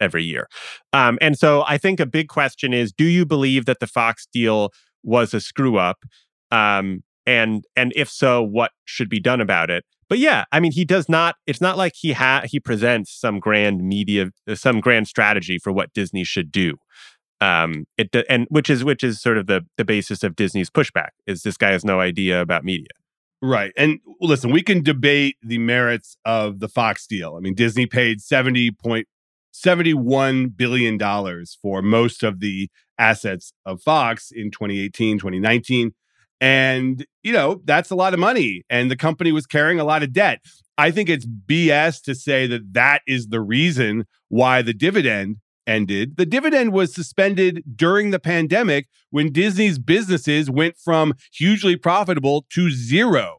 every 0.00 0.24
year. 0.24 0.48
Um, 0.92 1.18
and 1.20 1.38
so 1.38 1.62
I 1.66 1.78
think 1.78 2.00
a 2.00 2.06
big 2.06 2.28
question 2.28 2.72
is: 2.72 2.92
Do 2.92 3.04
you 3.04 3.24
believe 3.24 3.66
that 3.66 3.80
the 3.80 3.86
Fox 3.86 4.26
deal 4.32 4.70
was 5.02 5.32
a 5.34 5.40
screw 5.40 5.78
up? 5.78 5.98
Um, 6.50 7.02
and 7.26 7.64
and 7.76 7.92
if 7.94 8.08
so, 8.08 8.42
what 8.42 8.72
should 8.84 9.08
be 9.08 9.20
done 9.20 9.40
about 9.40 9.70
it? 9.70 9.84
But 10.08 10.18
yeah, 10.18 10.44
I 10.50 10.58
mean, 10.58 10.72
he 10.72 10.84
does 10.84 11.08
not. 11.08 11.36
It's 11.46 11.60
not 11.60 11.76
like 11.78 11.92
he 11.96 12.12
ha- 12.12 12.42
he 12.44 12.58
presents 12.58 13.12
some 13.12 13.38
grand 13.38 13.82
media, 13.82 14.30
some 14.54 14.80
grand 14.80 15.06
strategy 15.06 15.58
for 15.58 15.70
what 15.70 15.92
Disney 15.92 16.24
should 16.24 16.50
do. 16.50 16.76
Um, 17.40 17.86
it 17.96 18.14
and 18.28 18.46
which 18.50 18.68
is 18.68 18.84
which 18.84 19.02
is 19.02 19.20
sort 19.20 19.38
of 19.38 19.46
the 19.46 19.64
the 19.78 19.84
basis 19.84 20.22
of 20.22 20.36
Disney's 20.36 20.68
pushback 20.68 21.10
is 21.26 21.42
this 21.42 21.56
guy 21.56 21.70
has 21.70 21.84
no 21.84 22.00
idea 22.00 22.40
about 22.40 22.64
media. 22.64 22.88
Right. 23.42 23.72
And 23.76 24.00
listen, 24.20 24.50
we 24.50 24.62
can 24.62 24.82
debate 24.82 25.36
the 25.42 25.58
merits 25.58 26.16
of 26.24 26.60
the 26.60 26.68
Fox 26.68 27.06
deal. 27.06 27.36
I 27.36 27.40
mean, 27.40 27.54
Disney 27.54 27.86
paid 27.86 28.20
70.71 28.20 30.56
billion 30.56 30.98
dollars 30.98 31.56
for 31.62 31.80
most 31.80 32.22
of 32.22 32.40
the 32.40 32.68
assets 32.98 33.52
of 33.64 33.80
Fox 33.82 34.30
in 34.30 34.50
2018, 34.50 35.18
2019. 35.18 35.92
And, 36.42 37.06
you 37.22 37.32
know, 37.32 37.60
that's 37.64 37.90
a 37.90 37.94
lot 37.94 38.14
of 38.14 38.20
money 38.20 38.62
and 38.68 38.90
the 38.90 38.96
company 38.96 39.32
was 39.32 39.46
carrying 39.46 39.80
a 39.80 39.84
lot 39.84 40.02
of 40.02 40.12
debt. 40.12 40.40
I 40.76 40.90
think 40.90 41.08
it's 41.08 41.26
BS 41.26 42.02
to 42.02 42.14
say 42.14 42.46
that 42.46 42.72
that 42.72 43.00
is 43.06 43.28
the 43.28 43.40
reason 43.40 44.04
why 44.28 44.60
the 44.62 44.74
dividend 44.74 45.36
ended. 45.70 46.16
The 46.16 46.26
dividend 46.26 46.72
was 46.72 46.94
suspended 46.94 47.62
during 47.76 48.10
the 48.10 48.18
pandemic 48.18 48.88
when 49.10 49.32
Disney's 49.32 49.78
businesses 49.78 50.50
went 50.50 50.76
from 50.76 51.14
hugely 51.32 51.76
profitable 51.76 52.44
to 52.50 52.70
zero. 52.70 53.38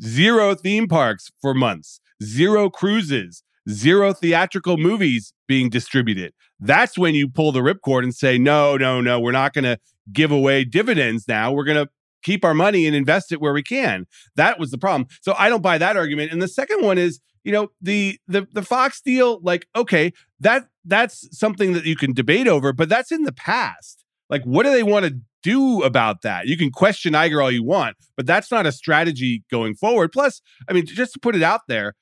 Zero 0.00 0.54
theme 0.54 0.86
parks 0.86 1.30
for 1.40 1.54
months, 1.54 2.00
zero 2.22 2.70
cruises, 2.70 3.42
zero 3.68 4.12
theatrical 4.12 4.76
movies 4.76 5.32
being 5.48 5.68
distributed. 5.68 6.32
That's 6.60 6.96
when 6.96 7.14
you 7.14 7.28
pull 7.28 7.52
the 7.52 7.60
ripcord 7.60 8.02
and 8.02 8.14
say, 8.14 8.38
no, 8.38 8.76
no, 8.76 9.00
no, 9.00 9.18
we're 9.18 9.32
not 9.32 9.52
going 9.52 9.64
to 9.64 9.78
give 10.12 10.30
away 10.30 10.64
dividends 10.64 11.26
now. 11.26 11.52
We're 11.52 11.64
going 11.64 11.84
to 11.84 11.90
keep 12.22 12.44
our 12.44 12.54
money 12.54 12.86
and 12.86 12.94
invest 12.94 13.32
it 13.32 13.40
where 13.40 13.52
we 13.52 13.62
can. 13.62 14.06
That 14.36 14.58
was 14.58 14.70
the 14.70 14.78
problem. 14.78 15.08
So 15.22 15.34
I 15.38 15.48
don't 15.48 15.62
buy 15.62 15.78
that 15.78 15.96
argument. 15.96 16.32
And 16.32 16.40
the 16.40 16.48
second 16.48 16.82
one 16.82 16.98
is, 16.98 17.20
you 17.46 17.52
know, 17.52 17.70
the 17.80 18.18
the 18.26 18.44
the 18.52 18.62
Fox 18.62 19.00
deal, 19.00 19.38
like, 19.40 19.68
okay, 19.76 20.12
that 20.40 20.66
that's 20.84 21.28
something 21.30 21.74
that 21.74 21.84
you 21.84 21.94
can 21.94 22.12
debate 22.12 22.48
over, 22.48 22.72
but 22.72 22.88
that's 22.88 23.12
in 23.12 23.22
the 23.22 23.32
past. 23.32 24.04
Like, 24.28 24.42
what 24.42 24.64
do 24.64 24.72
they 24.72 24.82
want 24.82 25.06
to 25.06 25.20
do 25.44 25.84
about 25.84 26.22
that? 26.22 26.48
You 26.48 26.56
can 26.56 26.72
question 26.72 27.12
Iger 27.12 27.40
all 27.40 27.52
you 27.52 27.62
want, 27.62 27.96
but 28.16 28.26
that's 28.26 28.50
not 28.50 28.66
a 28.66 28.72
strategy 28.72 29.44
going 29.48 29.76
forward. 29.76 30.10
Plus, 30.10 30.42
I 30.68 30.72
mean, 30.72 30.86
just 30.86 31.12
to 31.12 31.20
put 31.20 31.36
it 31.36 31.42
out 31.44 31.60
there, 31.68 31.94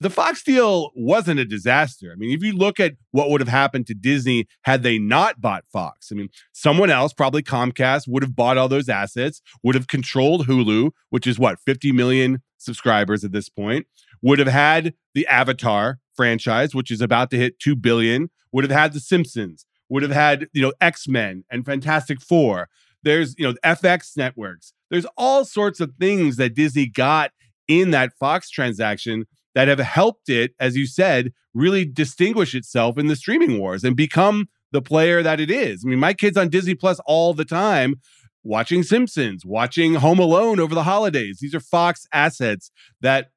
the 0.00 0.10
Fox 0.10 0.42
deal 0.42 0.90
wasn't 0.94 1.40
a 1.40 1.46
disaster. 1.46 2.10
I 2.12 2.16
mean, 2.16 2.36
if 2.36 2.42
you 2.42 2.52
look 2.52 2.78
at 2.78 2.96
what 3.12 3.30
would 3.30 3.40
have 3.40 3.48
happened 3.48 3.86
to 3.86 3.94
Disney 3.94 4.46
had 4.64 4.82
they 4.82 4.98
not 4.98 5.40
bought 5.40 5.64
Fox, 5.72 6.10
I 6.12 6.16
mean, 6.16 6.28
someone 6.52 6.90
else, 6.90 7.14
probably 7.14 7.42
Comcast, 7.42 8.06
would 8.06 8.22
have 8.22 8.36
bought 8.36 8.58
all 8.58 8.68
those 8.68 8.90
assets, 8.90 9.40
would 9.62 9.76
have 9.76 9.86
controlled 9.86 10.46
Hulu, 10.46 10.90
which 11.08 11.26
is 11.26 11.38
what, 11.38 11.58
50 11.64 11.92
million 11.92 12.42
subscribers 12.58 13.24
at 13.24 13.32
this 13.32 13.48
point, 13.48 13.86
would 14.22 14.38
have 14.38 14.48
had 14.48 14.94
the 15.14 15.26
Avatar 15.26 15.98
franchise, 16.14 16.74
which 16.74 16.90
is 16.90 17.00
about 17.00 17.30
to 17.30 17.36
hit 17.36 17.58
2 17.58 17.76
billion, 17.76 18.30
would 18.52 18.64
have 18.64 18.70
had 18.70 18.92
The 18.92 19.00
Simpsons, 19.00 19.66
would 19.88 20.02
have 20.02 20.12
had, 20.12 20.48
you 20.52 20.62
know, 20.62 20.72
X-Men 20.80 21.44
and 21.50 21.66
Fantastic 21.66 22.20
Four. 22.20 22.68
There's, 23.02 23.34
you 23.36 23.44
know, 23.46 23.54
FX 23.64 24.16
networks. 24.16 24.72
There's 24.90 25.06
all 25.16 25.44
sorts 25.44 25.80
of 25.80 25.92
things 25.98 26.36
that 26.36 26.54
Disney 26.54 26.86
got 26.86 27.32
in 27.66 27.90
that 27.90 28.12
Fox 28.18 28.48
transaction 28.50 29.26
that 29.54 29.68
have 29.68 29.80
helped 29.80 30.28
it, 30.28 30.54
as 30.60 30.76
you 30.76 30.86
said, 30.86 31.32
really 31.54 31.84
distinguish 31.84 32.54
itself 32.54 32.96
in 32.96 33.06
the 33.06 33.16
streaming 33.16 33.58
wars 33.58 33.84
and 33.84 33.96
become 33.96 34.48
the 34.70 34.82
player 34.82 35.22
that 35.22 35.40
it 35.40 35.50
is. 35.50 35.84
I 35.84 35.88
mean, 35.88 35.98
my 35.98 36.14
kids 36.14 36.36
on 36.36 36.48
Disney 36.48 36.74
Plus 36.74 37.00
all 37.06 37.34
the 37.34 37.44
time 37.44 37.96
watching 38.42 38.82
Simpsons, 38.82 39.44
watching 39.44 39.94
Home 39.94 40.18
Alone 40.18 40.58
over 40.58 40.74
the 40.74 40.84
holidays. 40.84 41.38
These 41.40 41.54
are 41.54 41.60
Fox 41.60 42.06
assets 42.12 42.70
that 43.00 43.30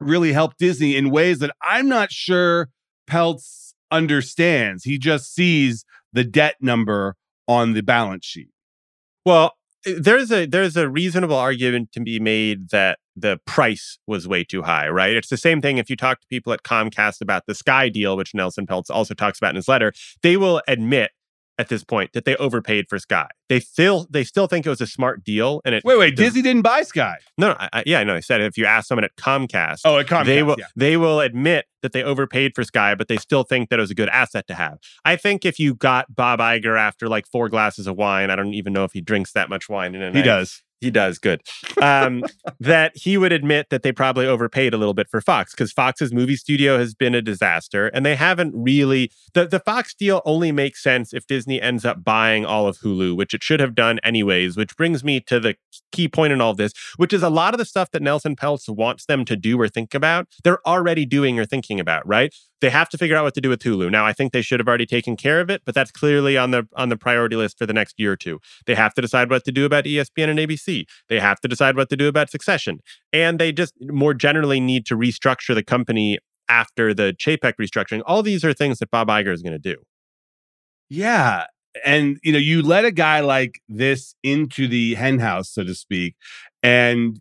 really 0.00 0.32
help 0.32 0.56
Disney 0.58 0.96
in 0.96 1.10
ways 1.10 1.38
that 1.38 1.54
I'm 1.62 1.88
not 1.88 2.12
sure 2.12 2.68
Peltz 3.08 3.72
understands. 3.90 4.84
He 4.84 4.98
just 4.98 5.34
sees 5.34 5.84
the 6.12 6.24
debt 6.24 6.56
number 6.60 7.16
on 7.48 7.72
the 7.72 7.82
balance 7.82 8.26
sheet. 8.26 8.48
Well, 9.24 9.52
there's 9.84 10.32
a 10.32 10.46
there's 10.46 10.76
a 10.76 10.88
reasonable 10.88 11.36
argument 11.36 11.92
to 11.92 12.00
be 12.00 12.18
made 12.18 12.70
that 12.70 12.98
the 13.14 13.38
price 13.46 13.98
was 14.06 14.26
way 14.26 14.44
too 14.44 14.62
high, 14.62 14.88
right? 14.88 15.16
It's 15.16 15.28
the 15.28 15.36
same 15.36 15.60
thing 15.60 15.78
if 15.78 15.88
you 15.88 15.96
talk 15.96 16.20
to 16.20 16.26
people 16.26 16.52
at 16.52 16.64
Comcast 16.64 17.20
about 17.20 17.44
the 17.46 17.54
Sky 17.54 17.88
deal, 17.88 18.16
which 18.16 18.34
Nelson 18.34 18.66
Peltz 18.66 18.90
also 18.90 19.14
talks 19.14 19.38
about 19.38 19.50
in 19.50 19.56
his 19.56 19.68
letter. 19.68 19.92
They 20.22 20.36
will 20.36 20.60
admit 20.68 21.10
at 21.58 21.68
this 21.68 21.84
point 21.84 22.12
that 22.12 22.24
they 22.24 22.36
overpaid 22.36 22.86
for 22.88 22.98
Sky. 22.98 23.28
They 23.48 23.60
still 23.60 24.06
they 24.10 24.24
still 24.24 24.46
think 24.46 24.66
it 24.66 24.70
was 24.70 24.80
a 24.80 24.86
smart 24.86 25.24
deal. 25.24 25.60
And 25.64 25.74
it 25.74 25.84
wait 25.84 25.98
wait 25.98 26.16
Disney 26.16 26.42
didn't 26.42 26.62
buy 26.62 26.82
Sky. 26.82 27.16
No, 27.38 27.48
no 27.48 27.56
I, 27.58 27.82
yeah, 27.86 28.00
I 28.00 28.04
know. 28.04 28.14
I 28.14 28.20
said 28.20 28.40
if 28.40 28.58
you 28.58 28.66
ask 28.66 28.88
someone 28.88 29.04
at 29.04 29.16
Comcast, 29.16 29.80
oh 29.84 29.98
at 29.98 30.06
Comcast, 30.06 30.26
they 30.26 30.42
will 30.42 30.56
yeah. 30.58 30.66
they 30.76 30.96
will 30.96 31.20
admit 31.20 31.66
that 31.82 31.92
they 31.92 32.02
overpaid 32.02 32.52
for 32.54 32.64
Sky, 32.64 32.94
but 32.94 33.08
they 33.08 33.16
still 33.16 33.44
think 33.44 33.70
that 33.70 33.78
it 33.78 33.82
was 33.82 33.90
a 33.90 33.94
good 33.94 34.08
asset 34.08 34.46
to 34.48 34.54
have. 34.54 34.78
I 35.04 35.16
think 35.16 35.44
if 35.44 35.58
you 35.58 35.74
got 35.74 36.14
Bob 36.14 36.40
Iger 36.40 36.78
after 36.78 37.08
like 37.08 37.26
four 37.26 37.48
glasses 37.48 37.86
of 37.86 37.96
wine, 37.96 38.30
I 38.30 38.36
don't 38.36 38.54
even 38.54 38.72
know 38.72 38.84
if 38.84 38.92
he 38.92 39.00
drinks 39.00 39.32
that 39.32 39.48
much 39.48 39.68
wine 39.68 39.94
in 39.94 40.02
a 40.02 40.06
night. 40.06 40.16
He 40.16 40.22
does. 40.22 40.62
He 40.80 40.90
does 40.90 41.18
good. 41.18 41.40
Um, 41.80 42.22
that 42.60 42.92
he 42.94 43.16
would 43.16 43.32
admit 43.32 43.68
that 43.70 43.82
they 43.82 43.92
probably 43.92 44.26
overpaid 44.26 44.74
a 44.74 44.76
little 44.76 44.92
bit 44.92 45.08
for 45.08 45.20
Fox 45.20 45.52
because 45.52 45.72
Fox's 45.72 46.12
movie 46.12 46.36
studio 46.36 46.78
has 46.78 46.94
been 46.94 47.14
a 47.14 47.22
disaster, 47.22 47.88
and 47.88 48.04
they 48.04 48.14
haven't 48.14 48.52
really. 48.54 49.10
the 49.32 49.46
The 49.46 49.60
Fox 49.60 49.94
deal 49.94 50.20
only 50.26 50.52
makes 50.52 50.82
sense 50.82 51.14
if 51.14 51.26
Disney 51.26 51.60
ends 51.62 51.84
up 51.84 52.04
buying 52.04 52.44
all 52.44 52.66
of 52.66 52.78
Hulu, 52.78 53.16
which 53.16 53.32
it 53.32 53.42
should 53.42 53.60
have 53.60 53.74
done 53.74 53.98
anyways. 54.04 54.56
Which 54.56 54.76
brings 54.76 55.02
me 55.02 55.20
to 55.20 55.40
the 55.40 55.56
key 55.92 56.08
point 56.08 56.32
in 56.34 56.40
all 56.42 56.54
this, 56.54 56.72
which 56.96 57.12
is 57.12 57.22
a 57.22 57.30
lot 57.30 57.54
of 57.54 57.58
the 57.58 57.64
stuff 57.64 57.90
that 57.92 58.02
Nelson 58.02 58.36
Peltz 58.36 58.68
wants 58.68 59.06
them 59.06 59.24
to 59.24 59.36
do 59.36 59.58
or 59.58 59.68
think 59.68 59.94
about, 59.94 60.28
they're 60.44 60.66
already 60.66 61.06
doing 61.06 61.38
or 61.38 61.46
thinking 61.46 61.80
about. 61.80 62.06
Right? 62.06 62.34
They 62.60 62.70
have 62.70 62.88
to 62.90 62.98
figure 62.98 63.16
out 63.16 63.24
what 63.24 63.34
to 63.34 63.40
do 63.40 63.48
with 63.48 63.60
Hulu. 63.60 63.90
Now, 63.90 64.06
I 64.06 64.12
think 64.12 64.32
they 64.32 64.42
should 64.42 64.60
have 64.60 64.68
already 64.68 64.86
taken 64.86 65.16
care 65.16 65.40
of 65.40 65.50
it, 65.50 65.62
but 65.64 65.74
that's 65.74 65.90
clearly 65.90 66.36
on 66.36 66.52
the 66.52 66.66
on 66.74 66.88
the 66.88 66.96
priority 66.96 67.36
list 67.36 67.58
for 67.58 67.66
the 67.66 67.72
next 67.72 67.98
year 67.98 68.12
or 68.12 68.16
two. 68.16 68.40
They 68.66 68.74
have 68.74 68.94
to 68.94 69.02
decide 69.02 69.30
what 69.30 69.44
to 69.44 69.52
do 69.52 69.64
about 69.64 69.84
ESPN 69.84 70.28
and 70.28 70.38
ABC. 70.38 70.84
They 71.08 71.20
have 71.20 71.40
to 71.40 71.48
decide 71.48 71.76
what 71.76 71.90
to 71.90 71.96
do 71.96 72.08
about 72.08 72.30
Succession, 72.30 72.80
and 73.12 73.38
they 73.38 73.52
just 73.52 73.74
more 73.80 74.14
generally 74.14 74.60
need 74.60 74.86
to 74.86 74.96
restructure 74.96 75.54
the 75.54 75.62
company 75.62 76.18
after 76.48 76.94
the 76.94 77.14
Chapek 77.18 77.54
restructuring. 77.60 78.02
All 78.06 78.22
these 78.22 78.44
are 78.44 78.52
things 78.52 78.78
that 78.78 78.90
Bob 78.90 79.08
Iger 79.08 79.32
is 79.32 79.42
going 79.42 79.52
to 79.52 79.58
do. 79.58 79.76
Yeah, 80.88 81.46
and 81.84 82.18
you 82.22 82.32
know, 82.32 82.38
you 82.38 82.62
let 82.62 82.84
a 82.84 82.92
guy 82.92 83.20
like 83.20 83.60
this 83.68 84.14
into 84.22 84.68
the 84.68 84.94
henhouse, 84.94 85.50
so 85.50 85.64
to 85.64 85.74
speak, 85.74 86.14
and 86.62 87.20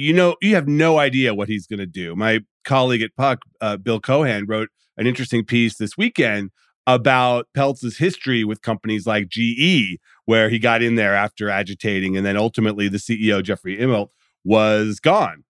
you 0.00 0.14
know, 0.14 0.36
you 0.40 0.54
have 0.54 0.66
no 0.66 0.98
idea 0.98 1.34
what 1.34 1.48
he's 1.48 1.66
going 1.66 1.78
to 1.78 1.86
do. 1.86 2.16
My 2.16 2.40
colleague 2.64 3.02
at 3.02 3.14
Puck, 3.16 3.40
uh, 3.60 3.76
Bill 3.76 4.00
Cohan, 4.00 4.46
wrote 4.46 4.70
an 4.96 5.06
interesting 5.06 5.44
piece 5.44 5.76
this 5.76 5.96
weekend 5.96 6.50
about 6.86 7.46
Peltz's 7.54 7.98
history 7.98 8.42
with 8.42 8.62
companies 8.62 9.06
like 9.06 9.28
GE, 9.28 9.98
where 10.24 10.48
he 10.48 10.58
got 10.58 10.82
in 10.82 10.94
there 10.94 11.14
after 11.14 11.50
agitating, 11.50 12.16
and 12.16 12.24
then 12.24 12.36
ultimately 12.36 12.88
the 12.88 12.96
CEO 12.96 13.42
Jeffrey 13.42 13.76
Immelt 13.76 14.08
was 14.42 15.00
gone. 15.00 15.44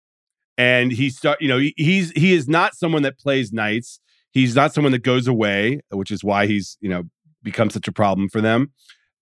And 0.58 0.92
he 0.92 1.10
start, 1.10 1.42
you 1.42 1.48
know, 1.48 1.60
he, 1.60 1.74
he's 1.77 2.12
he 2.12 2.34
is 2.34 2.48
not 2.48 2.74
someone 2.74 3.04
that 3.04 3.20
plays 3.20 3.51
nice. 3.51 4.00
He's 4.32 4.56
not 4.56 4.74
someone 4.74 4.94
that 4.94 5.04
goes 5.04 5.27
away, 5.27 5.82
which 5.89 6.10
is 6.10 6.24
why 6.24 6.48
he's 6.48 6.77
you 6.80 6.89
know 6.89 7.04
become 7.44 7.70
such 7.70 7.88
a 7.88 7.92
problem 7.92 8.30
for 8.30 8.42
them. 8.42 8.72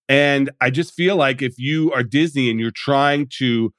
And 0.08 0.51
I 0.62 0.70
just 0.70 0.94
feel 0.94 1.15
like 1.15 1.41
if 1.41 1.55
you 1.58 1.91
are 1.94 2.03
Disney 2.03 2.51
and 2.51 2.60
you're 2.60 2.72
trying 2.72 3.27
to 3.39 3.74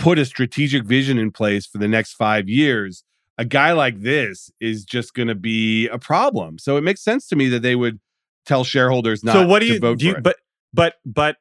put 0.00 0.18
a 0.18 0.24
strategic 0.24 0.84
vision 0.84 1.18
in 1.18 1.30
place 1.30 1.66
for 1.66 1.78
the 1.78 1.86
next 1.86 2.14
five 2.14 2.48
years, 2.48 3.04
a 3.38 3.44
guy 3.44 3.72
like 3.72 4.00
this 4.00 4.50
is 4.58 4.84
just 4.84 5.14
going 5.14 5.28
to 5.28 5.34
be 5.34 5.86
a 5.88 5.98
problem. 5.98 6.58
So 6.58 6.76
it 6.76 6.80
makes 6.80 7.02
sense 7.02 7.28
to 7.28 7.36
me 7.36 7.48
that 7.50 7.60
they 7.60 7.76
would 7.76 8.00
tell 8.46 8.64
shareholders 8.64 9.22
not. 9.22 9.34
So 9.34 9.46
what 9.46 9.60
do 9.60 9.68
to 9.68 9.74
you 9.74 9.80
vote 9.80 9.98
do? 9.98 10.06
You, 10.06 10.14
for 10.14 10.20
but 10.22 10.36
but 10.72 10.94
but 11.04 11.36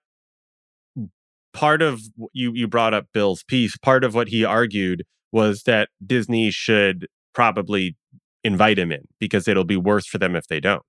part 1.53 1.81
of 1.81 2.01
you 2.33 2.51
you 2.53 2.67
brought 2.67 2.93
up 2.93 3.07
Bill's 3.13 3.43
piece. 3.43 3.77
Part 3.77 4.03
of 4.03 4.13
what 4.13 4.27
he 4.27 4.43
argued 4.43 5.05
was 5.31 5.63
that 5.63 5.89
Disney 6.05 6.51
should 6.51 7.07
probably 7.33 7.95
invite 8.43 8.77
him 8.77 8.91
in 8.91 9.07
because 9.19 9.47
it'll 9.47 9.63
be 9.63 9.77
worse 9.77 10.05
for 10.05 10.17
them 10.17 10.35
if 10.35 10.47
they 10.47 10.59
don't. 10.59 10.83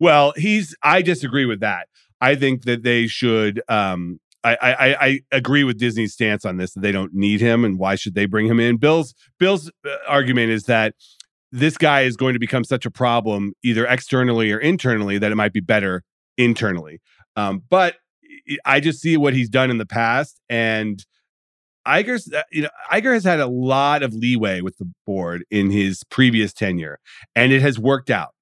Well, 0.00 0.34
he's. 0.36 0.74
I 0.82 1.02
disagree 1.02 1.44
with 1.44 1.60
that. 1.60 1.86
I 2.20 2.34
think 2.34 2.64
that 2.64 2.82
they 2.82 3.06
should. 3.06 3.62
Um, 3.68 4.18
I, 4.44 4.56
I, 4.60 5.06
I 5.06 5.20
agree 5.32 5.64
with 5.64 5.78
Disney's 5.78 6.12
stance 6.12 6.44
on 6.44 6.58
this 6.58 6.74
that 6.74 6.80
they 6.80 6.92
don't 6.92 7.14
need 7.14 7.40
him 7.40 7.64
and 7.64 7.78
why 7.78 7.94
should 7.94 8.14
they 8.14 8.26
bring 8.26 8.46
him 8.46 8.60
in? 8.60 8.76
Bill's 8.76 9.14
Bill's 9.38 9.70
uh, 9.86 9.96
argument 10.06 10.50
is 10.50 10.64
that 10.64 10.94
this 11.50 11.78
guy 11.78 12.02
is 12.02 12.16
going 12.16 12.34
to 12.34 12.38
become 12.38 12.64
such 12.64 12.84
a 12.84 12.90
problem 12.90 13.54
either 13.62 13.86
externally 13.86 14.52
or 14.52 14.58
internally 14.58 15.18
that 15.18 15.32
it 15.32 15.36
might 15.36 15.52
be 15.52 15.60
better 15.60 16.02
internally. 16.36 17.00
Um, 17.36 17.62
but 17.70 17.96
I 18.64 18.80
just 18.80 19.00
see 19.00 19.16
what 19.16 19.34
he's 19.34 19.48
done 19.48 19.70
in 19.70 19.78
the 19.78 19.86
past, 19.86 20.40
and 20.48 21.02
Iger's 21.86 22.32
uh, 22.32 22.42
you 22.52 22.62
know 22.62 22.68
Iger 22.92 23.14
has 23.14 23.24
had 23.24 23.40
a 23.40 23.46
lot 23.46 24.02
of 24.02 24.12
leeway 24.12 24.60
with 24.60 24.76
the 24.78 24.90
board 25.06 25.44
in 25.50 25.70
his 25.70 26.02
previous 26.04 26.52
tenure, 26.52 26.98
and 27.34 27.52
it 27.52 27.62
has 27.62 27.78
worked 27.78 28.10
out. 28.10 28.34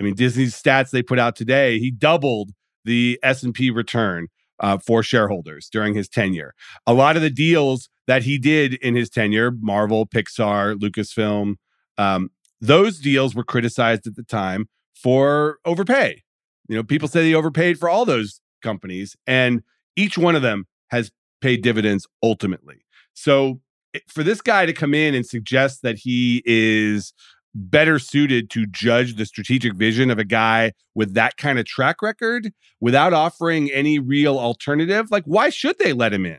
I 0.00 0.04
mean, 0.04 0.14
Disney's 0.14 0.60
stats 0.60 0.90
they 0.90 1.02
put 1.02 1.18
out 1.18 1.36
today, 1.36 1.78
he 1.78 1.90
doubled 1.90 2.50
the 2.84 3.18
S 3.22 3.42
and 3.42 3.54
P 3.54 3.70
return 3.70 4.28
uh, 4.60 4.78
for 4.78 5.02
shareholders 5.02 5.68
during 5.70 5.94
his 5.94 6.08
tenure. 6.08 6.54
A 6.86 6.94
lot 6.94 7.16
of 7.16 7.22
the 7.22 7.30
deals 7.30 7.88
that 8.06 8.22
he 8.22 8.38
did 8.38 8.74
in 8.74 8.94
his 8.94 9.10
tenure, 9.10 9.52
Marvel, 9.60 10.06
Pixar, 10.06 10.78
Lucasfilm, 10.78 11.54
um, 11.98 12.30
those 12.60 12.98
deals 12.98 13.34
were 13.34 13.44
criticized 13.44 14.06
at 14.06 14.16
the 14.16 14.22
time 14.22 14.68
for 14.94 15.58
overpay. 15.64 16.22
You 16.68 16.76
know, 16.76 16.82
people 16.82 17.08
say 17.08 17.22
they 17.22 17.34
overpaid 17.34 17.78
for 17.78 17.88
all 17.88 18.04
those 18.04 18.40
companies, 18.62 19.16
and 19.26 19.62
each 19.94 20.18
one 20.18 20.34
of 20.34 20.42
them 20.42 20.66
has 20.88 21.10
paid 21.40 21.62
dividends 21.62 22.06
ultimately. 22.22 22.84
So 23.14 23.60
for 24.08 24.22
this 24.22 24.40
guy 24.40 24.66
to 24.66 24.72
come 24.72 24.94
in 24.94 25.14
and 25.14 25.24
suggest 25.24 25.82
that 25.82 25.96
he 25.98 26.42
is 26.44 27.12
better 27.56 27.98
suited 27.98 28.50
to 28.50 28.66
judge 28.66 29.16
the 29.16 29.24
strategic 29.24 29.74
vision 29.74 30.10
of 30.10 30.18
a 30.18 30.24
guy 30.24 30.72
with 30.94 31.14
that 31.14 31.36
kind 31.38 31.58
of 31.58 31.64
track 31.64 32.02
record 32.02 32.52
without 32.80 33.12
offering 33.14 33.70
any 33.72 33.98
real 33.98 34.38
alternative, 34.38 35.10
like 35.10 35.24
why 35.24 35.48
should 35.48 35.78
they 35.78 35.92
let 35.92 36.12
him 36.12 36.26
in? 36.26 36.38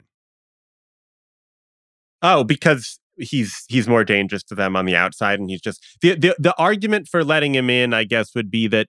Oh, 2.22 2.44
because 2.44 3.00
he's 3.18 3.64
he's 3.68 3.88
more 3.88 4.04
dangerous 4.04 4.44
to 4.44 4.56
them 4.56 4.76
on 4.76 4.86
the 4.86 4.96
outside, 4.96 5.40
and 5.40 5.50
he's 5.50 5.62
just 5.62 5.84
the 6.02 6.16
the 6.16 6.36
the 6.38 6.56
argument 6.58 7.08
for 7.08 7.24
letting 7.24 7.56
him 7.56 7.70
in, 7.70 7.94
I 7.94 8.04
guess, 8.04 8.36
would 8.36 8.52
be 8.52 8.68
that 8.68 8.88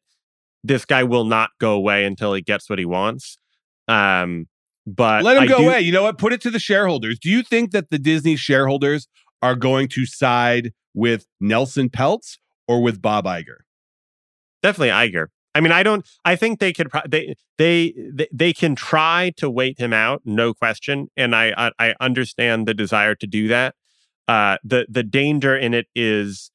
this 0.63 0.85
guy 0.85 1.05
will 1.05 1.25
not 1.25 1.51
go 1.59 1.73
away 1.73 2.05
until 2.05 2.35
he 2.35 2.43
gets 2.43 2.69
what 2.69 2.79
he 2.79 2.85
wants. 2.85 3.39
Um, 3.87 4.47
but 4.87 5.25
let 5.25 5.37
him 5.37 5.45
I 5.45 5.47
go 5.47 5.59
do- 5.59 5.65
away. 5.65 5.81
You 5.81 5.93
know 5.93 6.03
what? 6.03 6.19
Put 6.19 6.33
it 6.33 6.41
to 6.43 6.51
the 6.51 6.59
shareholders. 6.59 7.19
Do 7.19 7.31
you 7.31 7.43
think 7.43 7.71
that 7.73 7.91
the 7.91 7.99
Disney 7.99 8.37
shareholders 8.37 9.09
are 9.43 9.55
going 9.55 9.89
to 9.89 10.05
side 10.05 10.73
with 10.99 11.27
Nelson 11.41 11.89
Peltz 11.89 12.39
or 12.67 12.83
with 12.83 13.01
Bob 13.01 13.25
Iger? 13.25 13.59
Definitely 14.63 14.91
Iger. 14.91 15.27
I 15.55 15.61
mean, 15.61 15.73
I 15.73 15.83
don't. 15.83 16.07
I 16.25 16.37
think 16.37 16.59
they 16.59 16.73
could. 16.73 16.89
they 17.09 17.35
they, 17.57 17.95
they 18.33 18.53
can 18.53 18.75
try 18.75 19.33
to 19.39 19.49
wait 19.49 19.79
him 19.79 19.93
out, 19.93 20.23
no 20.25 20.53
question. 20.53 21.09
And 21.17 21.35
I 21.35 21.53
I, 21.57 21.73
I 21.79 21.95
understand 22.01 22.69
the 22.69 22.75
desire 22.75 23.15
to 23.17 23.27
do 23.27 23.49
that. 23.49 23.75
Uh, 24.27 24.59
the 24.63 24.87
the 24.89 25.03
danger 25.03 25.57
in 25.57 25.73
it 25.75 25.87
is 25.95 26.51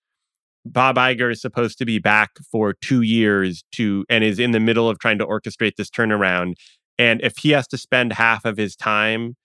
Bob 0.65 0.95
Iger 0.95 1.31
is 1.31 1.41
supposed 1.41 1.77
to 1.79 1.85
be 1.85 1.99
back 1.99 2.31
for 2.51 2.73
two 2.73 3.01
years 3.01 3.63
to 3.73 4.05
and 4.09 4.23
is 4.23 4.39
in 4.39 4.51
the 4.51 4.59
middle 4.59 4.89
of 4.89 4.99
trying 4.99 5.17
to 5.17 5.25
orchestrate 5.25 5.75
this 5.75 5.89
turnaround. 5.89 6.53
And 6.97 7.19
if 7.21 7.39
he 7.39 7.49
has 7.51 7.67
to 7.69 7.77
spend 7.77 8.13
half 8.13 8.45
of 8.45 8.57
his 8.57 8.75
time 8.75 9.35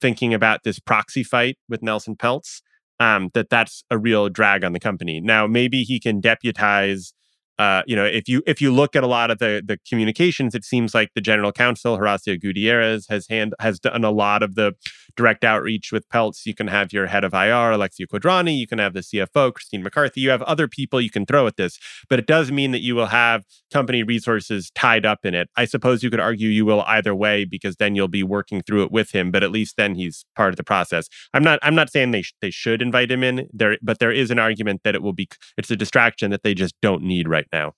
thinking 0.00 0.34
about 0.34 0.64
this 0.64 0.78
proxy 0.78 1.22
fight 1.22 1.56
with 1.68 1.82
Nelson 1.82 2.16
Peltz, 2.16 2.62
um, 3.00 3.30
that 3.34 3.50
that's 3.50 3.84
a 3.90 3.98
real 3.98 4.28
drag 4.28 4.64
on 4.64 4.72
the 4.72 4.80
company. 4.80 5.20
Now, 5.20 5.46
maybe 5.46 5.82
he 5.82 6.00
can 6.00 6.20
deputize. 6.20 7.12
Uh, 7.58 7.82
you 7.86 7.94
know, 7.94 8.04
if 8.04 8.28
you 8.28 8.42
if 8.46 8.60
you 8.60 8.72
look 8.72 8.96
at 8.96 9.04
a 9.04 9.06
lot 9.06 9.30
of 9.30 9.38
the 9.38 9.62
the 9.64 9.78
communications, 9.88 10.54
it 10.54 10.64
seems 10.64 10.94
like 10.94 11.10
the 11.14 11.20
general 11.20 11.52
counsel 11.52 11.96
Horacio 11.96 12.40
Gutierrez 12.40 13.06
has 13.08 13.28
hand 13.28 13.54
has 13.60 13.78
done 13.78 14.04
a 14.04 14.10
lot 14.10 14.42
of 14.42 14.56
the 14.56 14.74
direct 15.16 15.44
outreach 15.44 15.92
with 15.92 16.08
Peltz. 16.08 16.46
You 16.46 16.54
can 16.54 16.66
have 16.66 16.92
your 16.92 17.06
head 17.06 17.22
of 17.22 17.32
IR, 17.32 17.70
Alexia 17.72 18.06
Quadrani. 18.06 18.58
You 18.58 18.66
can 18.66 18.78
have 18.78 18.92
the 18.92 19.00
CFO, 19.00 19.54
Christine 19.54 19.82
McCarthy. 19.82 20.20
You 20.20 20.30
have 20.30 20.42
other 20.42 20.66
people 20.66 21.00
you 21.00 21.10
can 21.10 21.26
throw 21.26 21.46
at 21.46 21.56
this, 21.56 21.78
but 22.08 22.18
it 22.18 22.26
does 22.26 22.50
mean 22.50 22.72
that 22.72 22.82
you 22.82 22.96
will 22.96 23.06
have 23.06 23.44
company 23.72 24.02
resources 24.02 24.72
tied 24.74 25.06
up 25.06 25.24
in 25.24 25.34
it. 25.34 25.48
I 25.56 25.64
suppose 25.64 26.02
you 26.02 26.10
could 26.10 26.20
argue 26.20 26.48
you 26.48 26.66
will 26.66 26.82
either 26.82 27.14
way 27.14 27.44
because 27.44 27.76
then 27.76 27.94
you'll 27.94 28.08
be 28.08 28.22
working 28.22 28.62
through 28.62 28.82
it 28.82 28.90
with 28.90 29.14
him. 29.14 29.30
But 29.30 29.44
at 29.44 29.50
least 29.50 29.76
then 29.76 29.94
he's 29.94 30.24
part 30.34 30.50
of 30.50 30.56
the 30.56 30.64
process. 30.64 31.08
I'm 31.32 31.44
not. 31.44 31.58
I'm 31.62 31.74
not 31.74 31.90
saying 31.90 32.10
they 32.10 32.22
sh- 32.22 32.34
they 32.40 32.50
should 32.50 32.82
invite 32.82 33.10
him 33.10 33.22
in 33.22 33.48
there, 33.52 33.78
but 33.82 34.00
there 34.00 34.12
is 34.12 34.30
an 34.30 34.38
argument 34.38 34.80
that 34.84 34.94
it 34.94 35.02
will 35.02 35.12
be. 35.12 35.28
It's 35.56 35.70
a 35.70 35.76
distraction 35.76 36.30
that 36.32 36.42
they 36.42 36.54
just 36.54 36.74
don't 36.82 37.02
need 37.02 37.28
right 37.28 37.43
now. 37.52 37.74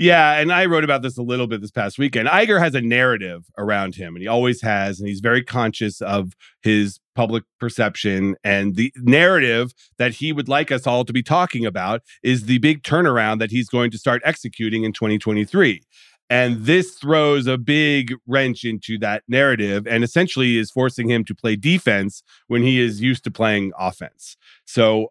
Yeah, 0.00 0.38
and 0.38 0.52
I 0.52 0.66
wrote 0.66 0.84
about 0.84 1.02
this 1.02 1.18
a 1.18 1.22
little 1.22 1.48
bit 1.48 1.60
this 1.60 1.72
past 1.72 1.98
weekend. 1.98 2.28
Iger 2.28 2.60
has 2.60 2.76
a 2.76 2.80
narrative 2.80 3.46
around 3.58 3.96
him, 3.96 4.14
and 4.14 4.22
he 4.22 4.28
always 4.28 4.62
has, 4.62 5.00
and 5.00 5.08
he's 5.08 5.18
very 5.18 5.42
conscious 5.42 6.00
of 6.00 6.34
his 6.62 7.00
public 7.16 7.42
perception. 7.58 8.36
And 8.44 8.76
the 8.76 8.92
narrative 8.98 9.72
that 9.98 10.14
he 10.14 10.32
would 10.32 10.48
like 10.48 10.70
us 10.70 10.86
all 10.86 11.04
to 11.04 11.12
be 11.12 11.24
talking 11.24 11.66
about 11.66 12.02
is 12.22 12.44
the 12.44 12.58
big 12.58 12.84
turnaround 12.84 13.40
that 13.40 13.50
he's 13.50 13.68
going 13.68 13.90
to 13.90 13.98
start 13.98 14.22
executing 14.24 14.84
in 14.84 14.92
2023. 14.92 15.82
And 16.30 16.64
this 16.66 16.92
throws 16.92 17.48
a 17.48 17.58
big 17.58 18.14
wrench 18.24 18.64
into 18.64 18.98
that 18.98 19.24
narrative 19.26 19.84
and 19.86 20.04
essentially 20.04 20.58
is 20.58 20.70
forcing 20.70 21.10
him 21.10 21.24
to 21.24 21.34
play 21.34 21.56
defense 21.56 22.22
when 22.46 22.62
he 22.62 22.78
is 22.78 23.00
used 23.00 23.24
to 23.24 23.32
playing 23.32 23.72
offense. 23.76 24.36
So 24.64 25.08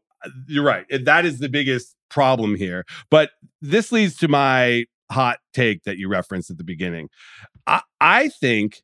you're 0.48 0.64
right. 0.64 0.86
That 1.04 1.26
is 1.26 1.40
the 1.40 1.50
biggest 1.50 1.96
problem 2.10 2.56
here. 2.56 2.86
But 3.10 3.32
this 3.62 3.92
leads 3.92 4.16
to 4.18 4.28
my 4.28 4.86
hot 5.12 5.40
take 5.54 5.84
that 5.84 5.98
you 5.98 6.08
referenced 6.08 6.50
at 6.50 6.58
the 6.58 6.64
beginning. 6.64 7.10
I, 7.66 7.82
I 8.00 8.30
think 8.30 8.82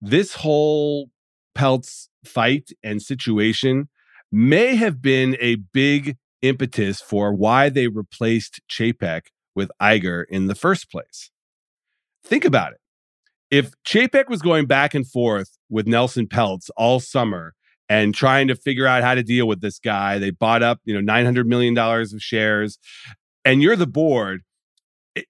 this 0.00 0.34
whole 0.34 1.10
Peltz 1.56 2.08
fight 2.24 2.70
and 2.82 3.00
situation 3.00 3.88
may 4.30 4.76
have 4.76 5.00
been 5.00 5.36
a 5.40 5.56
big 5.72 6.16
impetus 6.42 7.00
for 7.00 7.32
why 7.32 7.68
they 7.68 7.88
replaced 7.88 8.60
Chapek 8.70 9.22
with 9.54 9.70
Iger 9.80 10.24
in 10.28 10.46
the 10.46 10.54
first 10.54 10.90
place. 10.90 11.30
Think 12.24 12.44
about 12.44 12.72
it. 12.72 12.78
If 13.50 13.72
Chapek 13.84 14.28
was 14.28 14.42
going 14.42 14.66
back 14.66 14.94
and 14.94 15.08
forth 15.08 15.56
with 15.70 15.86
Nelson 15.86 16.26
Peltz 16.26 16.70
all 16.76 16.98
summer 16.98 17.54
and 17.88 18.14
trying 18.14 18.48
to 18.48 18.54
figure 18.54 18.86
out 18.86 19.02
how 19.02 19.14
to 19.14 19.22
deal 19.22 19.46
with 19.46 19.60
this 19.60 19.78
guy, 19.78 20.18
they 20.18 20.30
bought 20.30 20.62
up, 20.62 20.80
you 20.84 21.00
know, 21.00 21.12
$900 21.12 21.46
million 21.46 21.76
of 21.76 22.22
shares, 22.22 22.78
and 23.44 23.62
you're 23.62 23.76
the 23.76 23.86
board, 23.86 24.42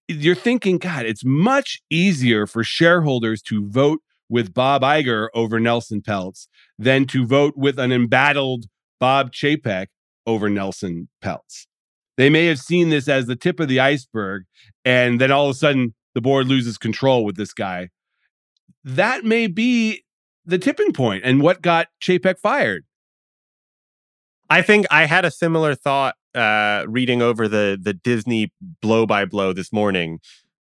you're 0.08 0.34
thinking, 0.34 0.78
God, 0.78 1.04
it's 1.04 1.24
much 1.24 1.82
easier 1.90 2.46
for 2.46 2.64
shareholders 2.64 3.42
to 3.42 3.68
vote 3.68 4.00
with 4.28 4.54
Bob 4.54 4.82
Iger 4.82 5.28
over 5.34 5.60
Nelson 5.60 6.00
Peltz 6.00 6.46
than 6.78 7.06
to 7.06 7.26
vote 7.26 7.54
with 7.56 7.78
an 7.78 7.92
embattled 7.92 8.66
Bob 8.98 9.32
Chapek 9.32 9.88
over 10.26 10.48
Nelson 10.48 11.08
Peltz. 11.22 11.66
They 12.16 12.30
may 12.30 12.46
have 12.46 12.60
seen 12.60 12.90
this 12.90 13.08
as 13.08 13.26
the 13.26 13.36
tip 13.36 13.60
of 13.60 13.68
the 13.68 13.80
iceberg, 13.80 14.44
and 14.84 15.20
then 15.20 15.30
all 15.30 15.46
of 15.46 15.50
a 15.50 15.58
sudden 15.58 15.94
the 16.14 16.20
board 16.20 16.46
loses 16.46 16.78
control 16.78 17.24
with 17.24 17.36
this 17.36 17.52
guy. 17.52 17.90
That 18.84 19.24
may 19.24 19.46
be 19.46 20.04
the 20.44 20.58
tipping 20.58 20.92
point 20.92 21.24
and 21.24 21.40
what 21.40 21.62
got 21.62 21.88
Chapek 22.02 22.38
fired. 22.38 22.84
I 24.50 24.62
think 24.62 24.86
I 24.90 25.06
had 25.06 25.24
a 25.24 25.30
similar 25.30 25.74
thought 25.74 26.16
uh, 26.34 26.84
reading 26.86 27.22
over 27.22 27.48
the 27.48 27.78
the 27.80 27.94
Disney 27.94 28.52
blow 28.80 29.06
by 29.06 29.24
blow 29.24 29.52
this 29.52 29.72
morning, 29.72 30.18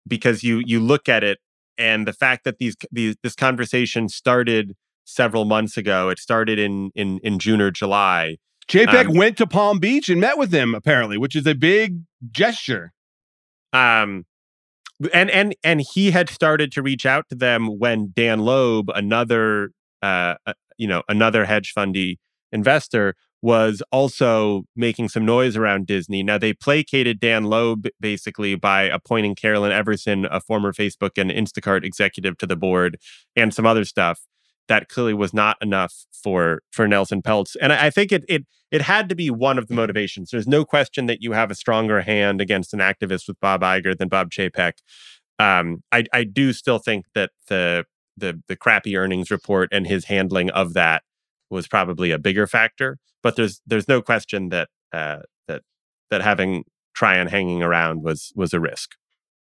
because 0.07 0.43
you 0.43 0.63
you 0.65 0.81
look 0.81 1.09
at 1.09 1.25
it 1.25 1.39
and 1.79 2.07
the 2.07 2.13
fact 2.13 2.45
that 2.45 2.59
these 2.59 2.77
these 2.91 3.17
this 3.23 3.35
conversation 3.35 4.09
started 4.09 4.75
several 5.05 5.45
months 5.45 5.77
ago. 5.77 6.11
It 6.11 6.19
started 6.19 6.59
in 6.59 6.91
in 6.95 7.19
in 7.23 7.39
June 7.39 7.61
or 7.61 7.71
July. 7.71 8.37
Chapek 8.69 9.09
Um, 9.09 9.17
went 9.17 9.37
to 9.39 9.47
Palm 9.47 9.79
Beach 9.81 10.09
and 10.09 10.21
met 10.21 10.39
with 10.39 10.53
him, 10.53 10.75
apparently, 10.75 11.19
which 11.19 11.35
is 11.35 11.47
a 11.47 11.55
big 11.55 12.03
gesture. 12.31 12.93
Um, 13.73 14.25
and 15.12 15.31
and 15.31 15.55
and 15.62 15.81
he 15.81 16.11
had 16.11 16.29
started 16.29 16.73
to 16.73 16.83
reach 16.83 17.07
out 17.07 17.29
to 17.31 17.35
them 17.35 17.79
when 17.79 18.12
Dan 18.15 18.41
Loeb, 18.41 18.91
another 18.95 19.71
uh, 20.03 20.35
uh, 20.47 20.55
you 20.77 20.87
know 20.87 21.03
another 21.09 21.45
hedge 21.45 21.73
fundy 21.73 22.19
investor, 22.53 23.15
was 23.41 23.83
also 23.91 24.62
making 24.77 25.09
some 25.09 25.25
noise 25.25 25.57
around 25.57 25.87
Disney. 25.87 26.23
Now 26.23 26.38
they 26.38 26.53
placated 26.53 27.21
Dan 27.21 27.45
Loeb 27.45 27.87
basically 28.01 28.55
by 28.55 28.83
appointing 28.83 29.35
Carolyn 29.35 29.73
Everson, 29.73 30.27
a 30.27 30.41
former 30.41 30.73
Facebook 30.73 31.12
and 31.17 31.31
Instacart 31.31 31.85
executive, 31.85 32.38
to 32.38 32.47
the 32.47 32.57
board, 32.57 32.99
and 33.35 33.53
some 33.53 33.67
other 33.67 33.85
stuff. 33.85 34.21
That 34.68 34.88
clearly 34.88 35.14
was 35.14 35.35
not 35.35 35.57
enough 35.61 36.07
for 36.12 36.62
for 36.70 36.87
Nelson 36.88 37.22
Peltz, 37.22 37.57
and 37.61 37.72
I, 37.72 37.87
I 37.87 37.90
think 37.90 38.12
it 38.12 38.25
it 38.29 38.46
it 38.70 38.83
had 38.83 39.09
to 39.09 39.14
be 39.14 39.29
one 39.31 39.59
of 39.59 39.68
the 39.68 39.75
motivations. 39.75 40.31
There's 40.31 40.48
no 40.48 40.64
question 40.64 41.07
that 41.07 41.20
you 41.20 41.33
have 41.33 41.51
a 41.51 41.55
stronger 41.55 42.01
hand 42.01 42.40
against 42.40 42.72
an 42.72 42.81
activist 42.81 43.29
with 43.29 43.38
Bob 43.40 43.61
Iger 43.61 43.96
than 43.96 44.09
Bob 44.09 44.31
Chapek. 44.31 44.75
Um, 45.38 45.83
I 45.90 46.05
I 46.12 46.25
do 46.25 46.53
still 46.53 46.79
think 46.79 47.07
that 47.14 47.31
the 47.48 47.85
the 48.16 48.40
the 48.48 48.57
crappy 48.57 48.96
earnings 48.96 49.31
report 49.31 49.68
and 49.72 49.87
his 49.87 50.07
handling 50.07 50.51
of 50.51 50.75
that 50.75 51.03
was 51.51 51.68
probably 51.68 52.11
a 52.11 52.18
bigger 52.18 52.46
factor. 52.46 52.98
But 53.22 53.37
there's 53.37 53.61
there's 53.66 53.88
no 53.88 54.01
question 54.03 54.48
that 54.48 54.68
uh, 54.92 55.20
that 55.48 55.62
that 56.11 56.22
having 56.22 56.64
Trian 56.96 57.29
hanging 57.29 57.62
around 57.62 58.03
was 58.03 58.33
was 58.35 58.53
a 58.53 58.61
risk. 58.61 58.92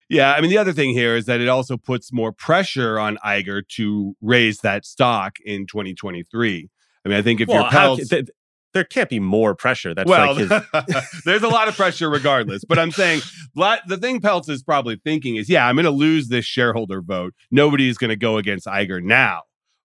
Yeah, 0.09 0.33
I 0.33 0.41
mean 0.41 0.51
the 0.51 0.59
other 0.59 0.73
thing 0.73 0.91
here 0.91 1.17
is 1.17 1.27
that 1.27 1.41
it 1.41 1.49
also 1.49 1.77
puts 1.77 2.13
more 2.13 2.33
pressure 2.33 2.99
on 2.99 3.19
Iger 3.25 3.67
to 3.77 4.17
raise 4.23 4.59
that 4.61 4.87
stock 4.87 5.37
in 5.45 5.67
2023. 5.67 6.71
I 7.05 7.09
mean, 7.09 7.19
I 7.19 7.23
think 7.23 7.41
if 7.41 7.49
Well, 7.49 7.63
you're 7.63 7.71
how 7.71 7.97
Peltz, 7.97 8.09
th- 8.11 8.29
there 8.75 8.85
can't 8.85 9.09
be 9.09 9.21
more 9.21 9.55
pressure. 9.55 9.95
That's 9.95 10.09
well, 10.09 10.35
like 10.35 10.49
his, 10.49 11.23
there's 11.25 11.43
a 11.43 11.49
lot 11.49 11.69
of 11.69 11.77
pressure 11.77 12.09
regardless. 12.11 12.65
But 12.65 12.79
I'm 12.79 12.91
saying 12.91 13.23
the 13.55 13.99
thing 14.01 14.21
Peltz 14.21 14.49
is 14.49 14.63
probably 14.63 15.01
thinking 15.03 15.37
is, 15.37 15.49
yeah, 15.49 15.67
I'm 15.67 15.75
going 15.75 15.85
to 15.85 15.91
lose 15.91 16.29
this 16.29 16.45
shareholder 16.45 17.01
vote. 17.01 17.35
Nobody's 17.51 17.99
going 17.99 18.11
to 18.11 18.17
go 18.17 18.37
against 18.37 18.67
Iger 18.67 19.03
now. 19.03 19.43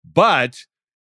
But 0.05 0.57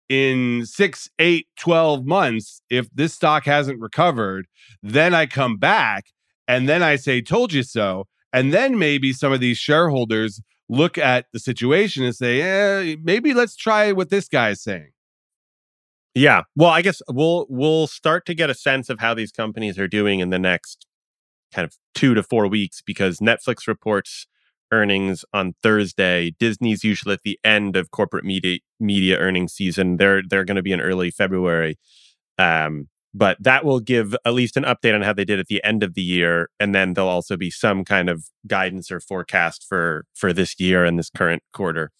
in 0.09 0.65
six, 0.65 1.09
eight, 1.19 1.47
12 1.57 2.05
months, 2.05 2.61
if 2.69 2.87
this 2.93 3.13
stock 3.13 3.45
hasn't 3.45 3.79
recovered, 3.79 4.47
then 4.81 5.13
I 5.13 5.25
come 5.25 5.57
back 5.57 6.05
and 6.47 6.69
then 6.69 6.83
I 6.83 6.95
say, 6.95 7.21
told 7.21 7.53
you 7.53 7.63
so. 7.63 8.07
And 8.33 8.51
then 8.51 8.79
maybe 8.79 9.13
some 9.13 9.31
of 9.31 9.39
these 9.39 9.57
shareholders 9.59 10.41
look 10.67 10.97
at 10.97 11.27
the 11.31 11.39
situation 11.39 12.03
and 12.03 12.15
say, 12.15 12.41
eh, 12.41 12.95
maybe 13.03 13.33
let's 13.33 13.55
try 13.55 13.91
what 13.91 14.09
this 14.09 14.27
guy 14.27 14.49
is 14.49 14.63
saying. 14.63 14.89
Yeah. 16.15 16.43
Well, 16.55 16.69
I 16.69 16.81
guess 16.81 17.01
we'll 17.09 17.47
we'll 17.49 17.87
start 17.87 18.25
to 18.27 18.35
get 18.35 18.49
a 18.49 18.53
sense 18.53 18.89
of 18.89 18.99
how 18.99 19.13
these 19.13 19.31
companies 19.31 19.79
are 19.79 19.87
doing 19.87 20.19
in 20.19 20.29
the 20.29 20.39
next 20.39 20.85
kind 21.53 21.65
of 21.65 21.75
2 21.95 22.13
to 22.15 22.23
4 22.23 22.47
weeks 22.47 22.81
because 22.85 23.19
Netflix 23.19 23.67
reports 23.67 24.27
earnings 24.71 25.25
on 25.33 25.53
Thursday. 25.63 26.31
Disney's 26.39 26.83
usually 26.83 27.13
at 27.13 27.23
the 27.23 27.39
end 27.43 27.75
of 27.75 27.91
corporate 27.91 28.25
media 28.25 28.59
media 28.79 29.17
earnings 29.17 29.53
season. 29.53 29.97
They're 29.97 30.21
they're 30.27 30.45
going 30.45 30.55
to 30.57 30.63
be 30.63 30.71
in 30.71 30.81
early 30.81 31.11
February. 31.11 31.77
Um 32.37 32.89
but 33.13 33.37
that 33.39 33.63
will 33.63 33.79
give 33.79 34.15
at 34.25 34.33
least 34.33 34.57
an 34.57 34.63
update 34.63 34.95
on 34.95 35.01
how 35.01 35.13
they 35.13 35.25
did 35.25 35.39
at 35.39 35.47
the 35.47 35.63
end 35.63 35.83
of 35.83 35.93
the 35.93 36.01
year 36.01 36.49
and 36.59 36.73
then 36.73 36.93
there'll 36.93 37.09
also 37.09 37.37
be 37.37 37.51
some 37.51 37.85
kind 37.85 38.09
of 38.09 38.25
guidance 38.47 38.91
or 38.91 38.99
forecast 38.99 39.65
for 39.67 40.05
for 40.13 40.33
this 40.33 40.59
year 40.59 40.83
and 40.83 40.97
this 40.97 41.09
current 41.09 41.43
quarter. 41.53 41.91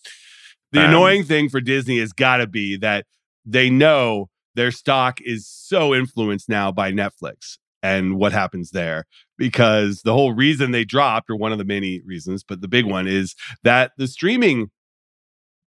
The 0.71 0.79
Um, 0.79 0.89
annoying 0.89 1.23
thing 1.23 1.49
for 1.49 1.61
Disney 1.61 1.99
has 1.99 2.13
got 2.13 2.37
to 2.37 2.47
be 2.47 2.77
that 2.77 3.05
they 3.45 3.69
know 3.69 4.29
their 4.55 4.71
stock 4.71 5.19
is 5.21 5.47
so 5.47 5.93
influenced 5.93 6.49
now 6.49 6.71
by 6.71 6.91
Netflix 6.91 7.57
and 7.81 8.15
what 8.15 8.31
happens 8.31 8.71
there 8.71 9.05
because 9.37 10.01
the 10.03 10.13
whole 10.13 10.33
reason 10.33 10.71
they 10.71 10.85
dropped 10.85 11.29
or 11.29 11.35
one 11.35 11.51
of 11.51 11.57
the 11.57 11.65
many 11.65 12.01
reasons 12.05 12.43
but 12.43 12.61
the 12.61 12.67
big 12.67 12.85
one 12.85 13.07
is 13.07 13.35
that 13.63 13.91
the 13.97 14.07
streaming 14.07 14.69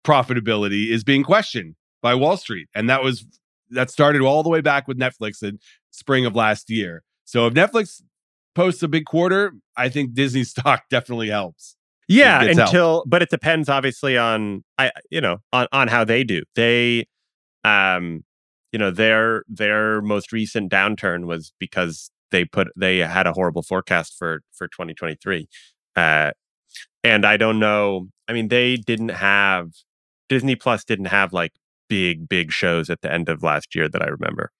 profitability 0.05 0.89
is 0.89 1.03
being 1.03 1.23
questioned 1.23 1.75
by 2.01 2.13
Wall 2.13 2.37
Street 2.37 2.67
and 2.75 2.89
that 2.89 3.03
was 3.03 3.25
that 3.73 3.89
started 3.89 4.21
all 4.21 4.43
the 4.43 4.49
way 4.49 4.61
back 4.61 4.87
with 4.87 4.97
Netflix 4.97 5.43
in 5.43 5.59
spring 5.91 6.25
of 6.25 6.35
last 6.35 6.69
year. 6.69 7.03
So 7.25 7.47
if 7.47 7.53
Netflix 7.53 8.01
posts 8.55 8.83
a 8.83 8.87
big 8.87 9.05
quarter, 9.05 9.53
I 9.75 9.89
think 9.89 10.13
Disney 10.13 10.43
stock 10.43 10.83
definitely 10.89 11.29
helps. 11.29 11.75
Yeah, 12.07 12.43
until 12.43 13.03
but 13.07 13.21
it 13.21 13.29
depends 13.29 13.69
obviously 13.69 14.17
on 14.17 14.63
I 14.77 14.91
you 15.09 15.21
know 15.21 15.37
on 15.53 15.67
on 15.71 15.87
how 15.87 16.03
they 16.03 16.23
do. 16.23 16.43
They 16.55 17.05
um 17.63 18.23
you 18.71 18.79
know 18.79 18.91
their 18.91 19.43
their 19.47 20.01
most 20.01 20.31
recent 20.33 20.71
downturn 20.71 21.25
was 21.25 21.53
because 21.59 22.11
they 22.31 22.43
put 22.43 22.67
they 22.75 22.97
had 22.97 23.25
a 23.25 23.33
horrible 23.33 23.63
forecast 23.63 24.15
for 24.17 24.41
for 24.53 24.67
2023. 24.67 25.47
Uh 25.95 26.31
and 27.05 27.25
I 27.25 27.37
don't 27.37 27.59
know, 27.59 28.09
I 28.27 28.33
mean 28.33 28.49
they 28.49 28.75
didn't 28.75 29.09
have 29.09 29.69
Disney 30.27 30.55
Plus 30.55 30.83
didn't 30.83 31.05
have 31.05 31.31
like 31.31 31.53
big 31.93 32.27
big 32.27 32.51
shows 32.51 32.89
at 32.89 33.01
the 33.01 33.11
end 33.13 33.29
of 33.29 33.43
last 33.43 33.75
year 33.75 33.87
that 33.87 34.01
I 34.01 34.07
remember. 34.07 34.51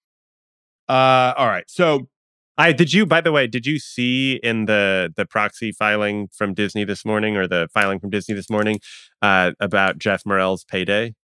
Uh 0.88 1.32
all 1.36 1.48
right. 1.48 1.64
So 1.68 2.08
I 2.56 2.70
did 2.72 2.92
you 2.92 3.06
by 3.06 3.20
the 3.20 3.32
way, 3.32 3.48
did 3.48 3.66
you 3.66 3.80
see 3.80 4.38
in 4.50 4.66
the 4.66 5.12
the 5.16 5.26
proxy 5.26 5.72
filing 5.72 6.28
from 6.38 6.54
Disney 6.54 6.84
this 6.84 7.04
morning 7.04 7.36
or 7.36 7.48
the 7.48 7.68
filing 7.74 7.98
from 7.98 8.10
Disney 8.10 8.36
this 8.36 8.48
morning 8.48 8.78
uh 9.20 9.50
about 9.58 9.98
Geoff 9.98 10.22
Morrell's 10.24 10.64
payday? 10.64 11.14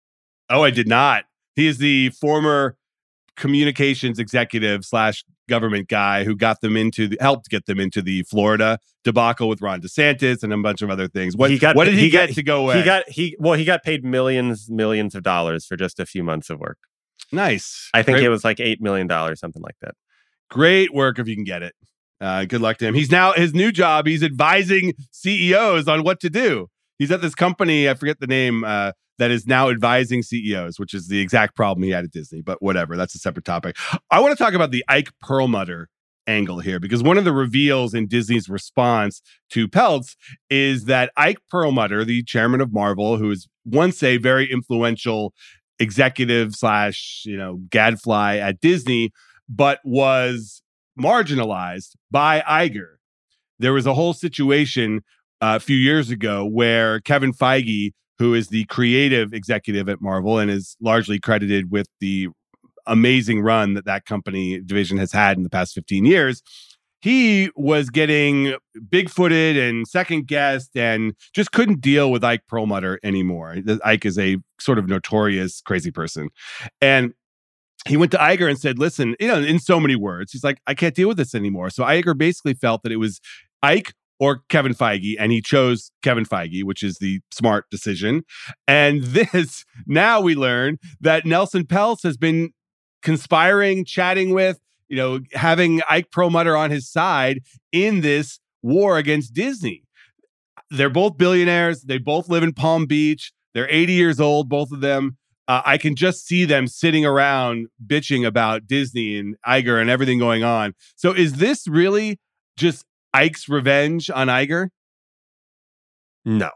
oh 0.48 0.64
I 0.64 0.70
did 0.70 0.88
not. 0.88 1.24
He 1.54 1.68
is 1.68 1.78
the 1.78 2.10
former 2.10 2.76
communications 3.36 4.18
executive 4.18 4.84
slash 4.84 5.24
government 5.48 5.88
guy 5.88 6.24
who 6.24 6.36
got 6.36 6.60
them 6.60 6.76
into 6.76 7.08
the, 7.08 7.16
helped 7.20 7.48
get 7.48 7.66
them 7.66 7.80
into 7.80 8.00
the 8.02 8.22
Florida 8.24 8.78
debacle 9.04 9.48
with 9.48 9.60
Ron 9.60 9.80
DeSantis 9.80 10.42
and 10.42 10.52
a 10.52 10.58
bunch 10.58 10.82
of 10.82 10.90
other 10.90 11.08
things. 11.08 11.36
What 11.36 11.50
He 11.50 11.58
got- 11.58 11.74
what 11.74 11.84
did 11.86 11.94
he, 11.94 12.02
he 12.02 12.10
get 12.10 12.28
got- 12.28 12.34
to 12.36 12.42
go 12.42 12.62
away? 12.64 12.78
He 12.78 12.82
got 12.84 13.08
he 13.08 13.36
well 13.40 13.54
he 13.54 13.64
got 13.64 13.82
paid 13.82 14.04
millions 14.04 14.68
millions 14.70 15.14
of 15.14 15.22
dollars 15.22 15.66
for 15.66 15.76
just 15.76 15.98
a 15.98 16.06
few 16.06 16.22
months 16.22 16.50
of 16.50 16.60
work. 16.60 16.78
nice. 17.32 17.88
I 17.94 18.02
think 18.02 18.16
Great- 18.18 18.26
it 18.26 18.30
was 18.30 18.44
like 18.44 18.60
8 18.60 18.80
million 18.80 19.06
dollars 19.06 19.40
something 19.40 19.62
like 19.62 19.76
that. 19.82 19.94
great 20.50 20.92
work 20.94 21.18
if 21.18 21.26
you 21.28 21.34
can 21.34 21.44
get 21.44 21.62
it. 21.62 21.74
Uh, 22.20 22.44
good 22.44 22.60
luck 22.60 22.76
to 22.78 22.86
him. 22.86 22.94
He's 22.94 23.10
now 23.10 23.32
his 23.32 23.54
new 23.54 23.72
job. 23.72 24.06
He's 24.06 24.22
advising 24.22 24.92
CEOs 25.10 25.88
on 25.88 26.02
what 26.02 26.20
to 26.20 26.28
do. 26.28 26.68
He's 26.98 27.10
at 27.10 27.22
this 27.22 27.34
company. 27.34 27.88
I 27.88 27.94
forget 27.94 28.20
the 28.20 28.26
name. 28.26 28.62
Uh, 28.62 28.92
that 29.20 29.30
is 29.30 29.46
now 29.46 29.68
advising 29.68 30.22
CEOs, 30.22 30.80
which 30.80 30.94
is 30.94 31.08
the 31.08 31.20
exact 31.20 31.54
problem 31.54 31.84
he 31.84 31.90
had 31.90 32.04
at 32.04 32.10
Disney. 32.10 32.40
But 32.40 32.60
whatever. 32.60 32.96
That's 32.96 33.14
a 33.14 33.18
separate 33.18 33.44
topic. 33.44 33.76
I 34.10 34.18
want 34.18 34.36
to 34.36 34.42
talk 34.42 34.54
about 34.54 34.70
the 34.70 34.84
Ike 34.88 35.10
Perlmutter 35.20 35.88
angle 36.26 36.60
here 36.60 36.80
because 36.80 37.02
one 37.02 37.18
of 37.18 37.24
the 37.24 37.32
reveals 37.32 37.92
in 37.92 38.06
Disney's 38.06 38.48
response 38.48 39.20
to 39.50 39.68
Peltz 39.68 40.16
is 40.48 40.86
that 40.86 41.12
Ike 41.16 41.38
Perlmutter, 41.50 42.04
the 42.04 42.22
chairman 42.22 42.60
of 42.60 42.72
Marvel, 42.72 43.18
who 43.18 43.28
was 43.28 43.48
once 43.64 44.02
a 44.02 44.16
very 44.16 44.50
influential 44.50 45.34
executive 45.78 46.54
slash 46.54 47.22
you 47.26 47.36
know 47.36 47.60
gadfly 47.70 48.36
at 48.36 48.60
Disney, 48.60 49.12
but 49.48 49.80
was 49.84 50.62
marginalized 50.98 51.96
by 52.10 52.40
Iger. 52.40 52.96
There 53.58 53.72
was 53.74 53.86
a 53.86 53.94
whole 53.94 54.14
situation 54.14 55.02
uh, 55.40 55.54
a 55.56 55.60
few 55.60 55.76
years 55.76 56.10
ago 56.10 56.44
where 56.46 57.00
Kevin 57.00 57.32
Feige, 57.32 57.92
who 58.20 58.34
is 58.34 58.48
the 58.48 58.66
creative 58.66 59.32
executive 59.32 59.88
at 59.88 60.02
Marvel 60.02 60.38
and 60.38 60.50
is 60.50 60.76
largely 60.78 61.18
credited 61.18 61.72
with 61.72 61.88
the 62.00 62.28
amazing 62.86 63.40
run 63.40 63.72
that 63.72 63.86
that 63.86 64.04
company 64.04 64.60
division 64.60 64.98
has 64.98 65.10
had 65.10 65.38
in 65.38 65.42
the 65.42 65.48
past 65.48 65.74
15 65.74 66.04
years, 66.04 66.42
he 67.00 67.50
was 67.56 67.88
getting 67.88 68.56
big-footed 68.90 69.56
and 69.56 69.88
second 69.88 70.26
guessed 70.26 70.76
and 70.76 71.14
just 71.34 71.52
couldn't 71.52 71.80
deal 71.80 72.10
with 72.10 72.22
Ike 72.22 72.46
Perlmutter 72.46 73.00
anymore. 73.02 73.56
Ike 73.82 74.04
is 74.04 74.18
a 74.18 74.36
sort 74.60 74.78
of 74.78 74.86
notorious 74.86 75.62
crazy 75.62 75.90
person. 75.90 76.28
And 76.82 77.14
he 77.88 77.96
went 77.96 78.12
to 78.12 78.18
Iger 78.18 78.50
and 78.50 78.58
said, 78.58 78.78
listen, 78.78 79.16
you 79.18 79.28
know, 79.28 79.40
in 79.40 79.58
so 79.58 79.80
many 79.80 79.96
words, 79.96 80.32
he's 80.32 80.44
like, 80.44 80.60
I 80.66 80.74
can't 80.74 80.94
deal 80.94 81.08
with 81.08 81.16
this 81.16 81.34
anymore. 81.34 81.70
So 81.70 81.84
Iger 81.84 82.18
basically 82.18 82.52
felt 82.52 82.82
that 82.82 82.92
it 82.92 82.98
was 82.98 83.18
Ike 83.62 83.94
or 84.20 84.42
Kevin 84.50 84.74
Feige, 84.74 85.16
and 85.18 85.32
he 85.32 85.40
chose 85.40 85.90
Kevin 86.02 86.24
Feige, 86.24 86.62
which 86.62 86.82
is 86.82 86.98
the 86.98 87.20
smart 87.32 87.64
decision. 87.70 88.22
And 88.68 89.02
this, 89.04 89.64
now 89.86 90.20
we 90.20 90.36
learn 90.36 90.78
that 91.00 91.26
Nelson 91.26 91.64
Peltz 91.64 92.02
has 92.04 92.16
been 92.16 92.50
conspiring, 93.02 93.84
chatting 93.84 94.32
with, 94.32 94.60
you 94.88 94.96
know, 94.96 95.20
having 95.32 95.80
Ike 95.88 96.10
Perlmutter 96.12 96.56
on 96.56 96.70
his 96.70 96.88
side 96.88 97.40
in 97.72 98.02
this 98.02 98.38
war 98.62 98.98
against 98.98 99.32
Disney. 99.32 99.84
They're 100.70 100.90
both 100.90 101.16
billionaires. 101.16 101.82
They 101.82 101.98
both 101.98 102.28
live 102.28 102.42
in 102.42 102.52
Palm 102.52 102.86
Beach. 102.86 103.32
They're 103.54 103.68
80 103.70 103.92
years 103.94 104.20
old, 104.20 104.48
both 104.48 104.70
of 104.70 104.82
them. 104.82 105.16
Uh, 105.48 105.62
I 105.64 105.78
can 105.78 105.96
just 105.96 106.26
see 106.26 106.44
them 106.44 106.68
sitting 106.68 107.04
around 107.04 107.68
bitching 107.84 108.24
about 108.24 108.68
Disney 108.68 109.16
and 109.16 109.36
Iger 109.44 109.80
and 109.80 109.90
everything 109.90 110.18
going 110.18 110.44
on. 110.44 110.74
So 110.94 111.12
is 111.12 111.34
this 111.34 111.66
really 111.66 112.20
just 112.56 112.84
Ike's 113.12 113.48
revenge 113.48 114.10
on 114.10 114.28
Iger? 114.28 114.68
No. 116.24 116.50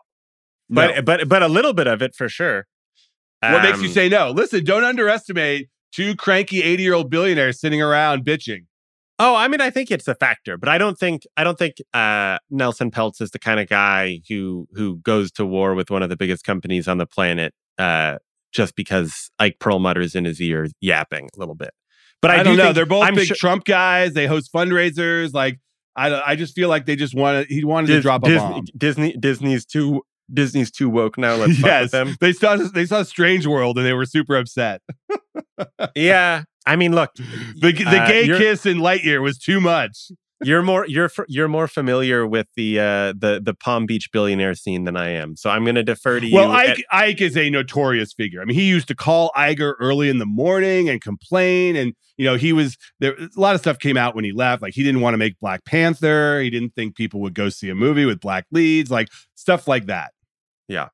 No. 0.68 0.92
But 0.92 1.04
but 1.04 1.28
but 1.28 1.42
a 1.42 1.48
little 1.48 1.72
bit 1.72 1.86
of 1.86 2.02
it 2.02 2.14
for 2.14 2.28
sure. 2.28 2.66
what 3.40 3.62
makes 3.62 3.80
you 3.80 3.88
Um, 3.88 3.92
say 3.92 4.08
no? 4.08 4.30
Listen, 4.30 4.64
don't 4.64 4.84
underestimate 4.84 5.68
two 5.92 6.14
cranky 6.16 6.62
80 6.62 6.82
year 6.82 6.94
old 6.94 7.10
billionaires 7.10 7.60
sitting 7.60 7.82
around 7.82 8.24
bitching. 8.24 8.66
Oh, 9.18 9.36
I 9.36 9.46
mean, 9.46 9.60
I 9.60 9.70
think 9.70 9.90
it's 9.92 10.08
a 10.08 10.14
factor, 10.16 10.56
but 10.58 10.68
I 10.68 10.76
don't 10.78 10.98
think 10.98 11.22
I 11.36 11.44
don't 11.44 11.58
think 11.58 11.76
uh, 11.92 12.38
Nelson 12.50 12.90
Peltz 12.90 13.20
is 13.20 13.30
the 13.30 13.38
kind 13.38 13.60
of 13.60 13.68
guy 13.68 14.20
who 14.28 14.66
who 14.74 14.96
goes 14.98 15.30
to 15.32 15.46
war 15.46 15.74
with 15.74 15.90
one 15.90 16.02
of 16.02 16.08
the 16.08 16.16
biggest 16.16 16.44
companies 16.44 16.88
on 16.88 16.98
the 16.98 17.06
planet 17.06 17.54
uh, 17.78 18.16
just 18.52 18.74
because 18.74 19.30
Ike 19.38 19.58
Perlmutter's 19.60 20.14
in 20.14 20.24
his 20.24 20.40
ear 20.40 20.66
yapping 20.80 21.28
a 21.34 21.38
little 21.38 21.54
bit. 21.54 21.70
But 22.22 22.30
I, 22.32 22.34
I, 22.34 22.38
do 22.38 22.44
don't 22.44 22.56
know. 22.56 22.62
think- 22.64 22.74
They're 22.76 22.86
both 22.86 23.04
I'm 23.04 23.14
big 23.14 23.26
sure- 23.28 23.36
Trump 23.36 23.64
guys. 23.64 24.14
They 24.14 24.26
host 24.26 24.50
fundraisers. 24.52 25.32
Like 25.32 25.60
I, 25.96 26.32
I 26.32 26.36
just 26.36 26.54
feel 26.54 26.68
like 26.68 26.86
they 26.86 26.96
just 26.96 27.14
wanted. 27.14 27.46
He 27.48 27.64
wanted 27.64 27.88
to 27.88 28.00
drop 28.00 28.24
a 28.24 28.28
Disney, 28.28 28.48
bomb. 28.48 28.64
Disney 28.76 29.16
Disney's 29.16 29.64
too 29.64 30.02
Disney's 30.32 30.70
too 30.70 30.88
woke 30.90 31.16
now. 31.18 31.34
Let's 31.36 31.56
fuck 31.58 31.66
yes, 31.66 31.82
with 31.84 31.90
them. 31.92 32.16
they 32.20 32.32
saw 32.32 32.56
they 32.56 32.86
saw 32.86 33.02
Strange 33.02 33.46
World 33.46 33.76
and 33.78 33.86
they 33.86 33.92
were 33.92 34.06
super 34.06 34.36
upset. 34.36 34.80
Yeah, 35.94 36.44
I 36.66 36.76
mean, 36.76 36.94
look, 36.94 37.12
The, 37.16 37.72
the 37.72 37.84
Uh, 38.02 38.06
gay 38.08 38.26
kiss 38.26 38.66
in 38.66 38.78
Lightyear 38.78 39.22
was 39.22 39.38
too 39.38 39.60
much. 39.60 40.10
You're 40.42 40.62
more 40.62 40.86
you're 40.86 41.10
you're 41.28 41.48
more 41.48 41.68
familiar 41.68 42.26
with 42.26 42.46
the 42.56 42.80
uh, 42.80 43.12
the 43.16 43.40
the 43.42 43.54
Palm 43.54 43.86
Beach 43.86 44.10
billionaire 44.12 44.54
scene 44.54 44.84
than 44.84 44.96
I 44.96 45.10
am, 45.10 45.36
so 45.36 45.50
I'm 45.50 45.64
going 45.64 45.76
to 45.76 45.82
defer 45.84 46.20
to 46.20 46.26
you. 46.26 46.34
Well, 46.34 46.50
Ike, 46.50 46.84
Ike 46.90 47.20
is 47.20 47.36
a 47.36 47.50
notorious 47.50 48.12
figure. 48.12 48.42
I 48.42 48.44
mean, 48.44 48.56
he 48.56 48.68
used 48.68 48.88
to 48.88 48.94
call 48.94 49.30
Iger 49.36 49.74
early 49.80 50.08
in 50.08 50.18
the 50.18 50.26
morning 50.26 50.88
and 50.88 51.00
complain. 51.00 51.76
And, 51.76 51.94
you 52.16 52.24
know, 52.24 52.36
he 52.36 52.52
was 52.52 52.76
there. 52.98 53.14
A 53.14 53.28
lot 53.36 53.54
of 53.54 53.60
stuff 53.60 53.78
came 53.78 53.96
out 53.96 54.14
when 54.14 54.24
he 54.24 54.32
left. 54.32 54.62
Like, 54.62 54.74
he 54.74 54.82
didn't 54.82 55.00
want 55.00 55.14
to 55.14 55.18
make 55.18 55.38
Black 55.40 55.64
Panther. 55.64 56.40
He 56.40 56.50
didn't 56.50 56.74
think 56.74 56.96
people 56.96 57.20
would 57.20 57.34
go 57.34 57.48
see 57.48 57.68
a 57.70 57.74
movie 57.74 58.04
with 58.04 58.20
black 58.20 58.44
leads, 58.50 58.90
like 58.90 59.08
stuff 59.34 59.68
like 59.68 59.86
that. 59.86 60.12
Yeah, 60.68 60.88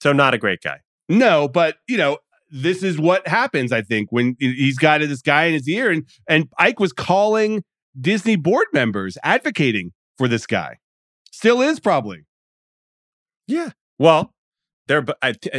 so 0.00 0.12
not 0.12 0.34
a 0.34 0.38
great 0.38 0.60
guy. 0.62 0.80
No, 1.08 1.48
but, 1.48 1.76
you 1.88 1.96
know, 1.96 2.18
this 2.50 2.82
is 2.82 2.98
what 2.98 3.26
happens, 3.26 3.72
I 3.72 3.82
think, 3.82 4.10
when 4.10 4.36
he's 4.38 4.78
got 4.78 5.00
this 5.00 5.22
guy 5.22 5.44
in 5.44 5.54
his 5.54 5.68
ear. 5.68 5.90
And, 5.90 6.08
and 6.28 6.48
Ike 6.58 6.80
was 6.80 6.92
calling 6.92 7.62
Disney 7.98 8.36
board 8.36 8.66
members 8.72 9.18
advocating 9.22 9.92
for 10.18 10.28
this 10.28 10.46
guy. 10.46 10.78
Still 11.30 11.60
is 11.60 11.80
probably. 11.80 12.26
Yeah. 13.46 13.70
Well, 13.98 14.32
they're 14.88 15.04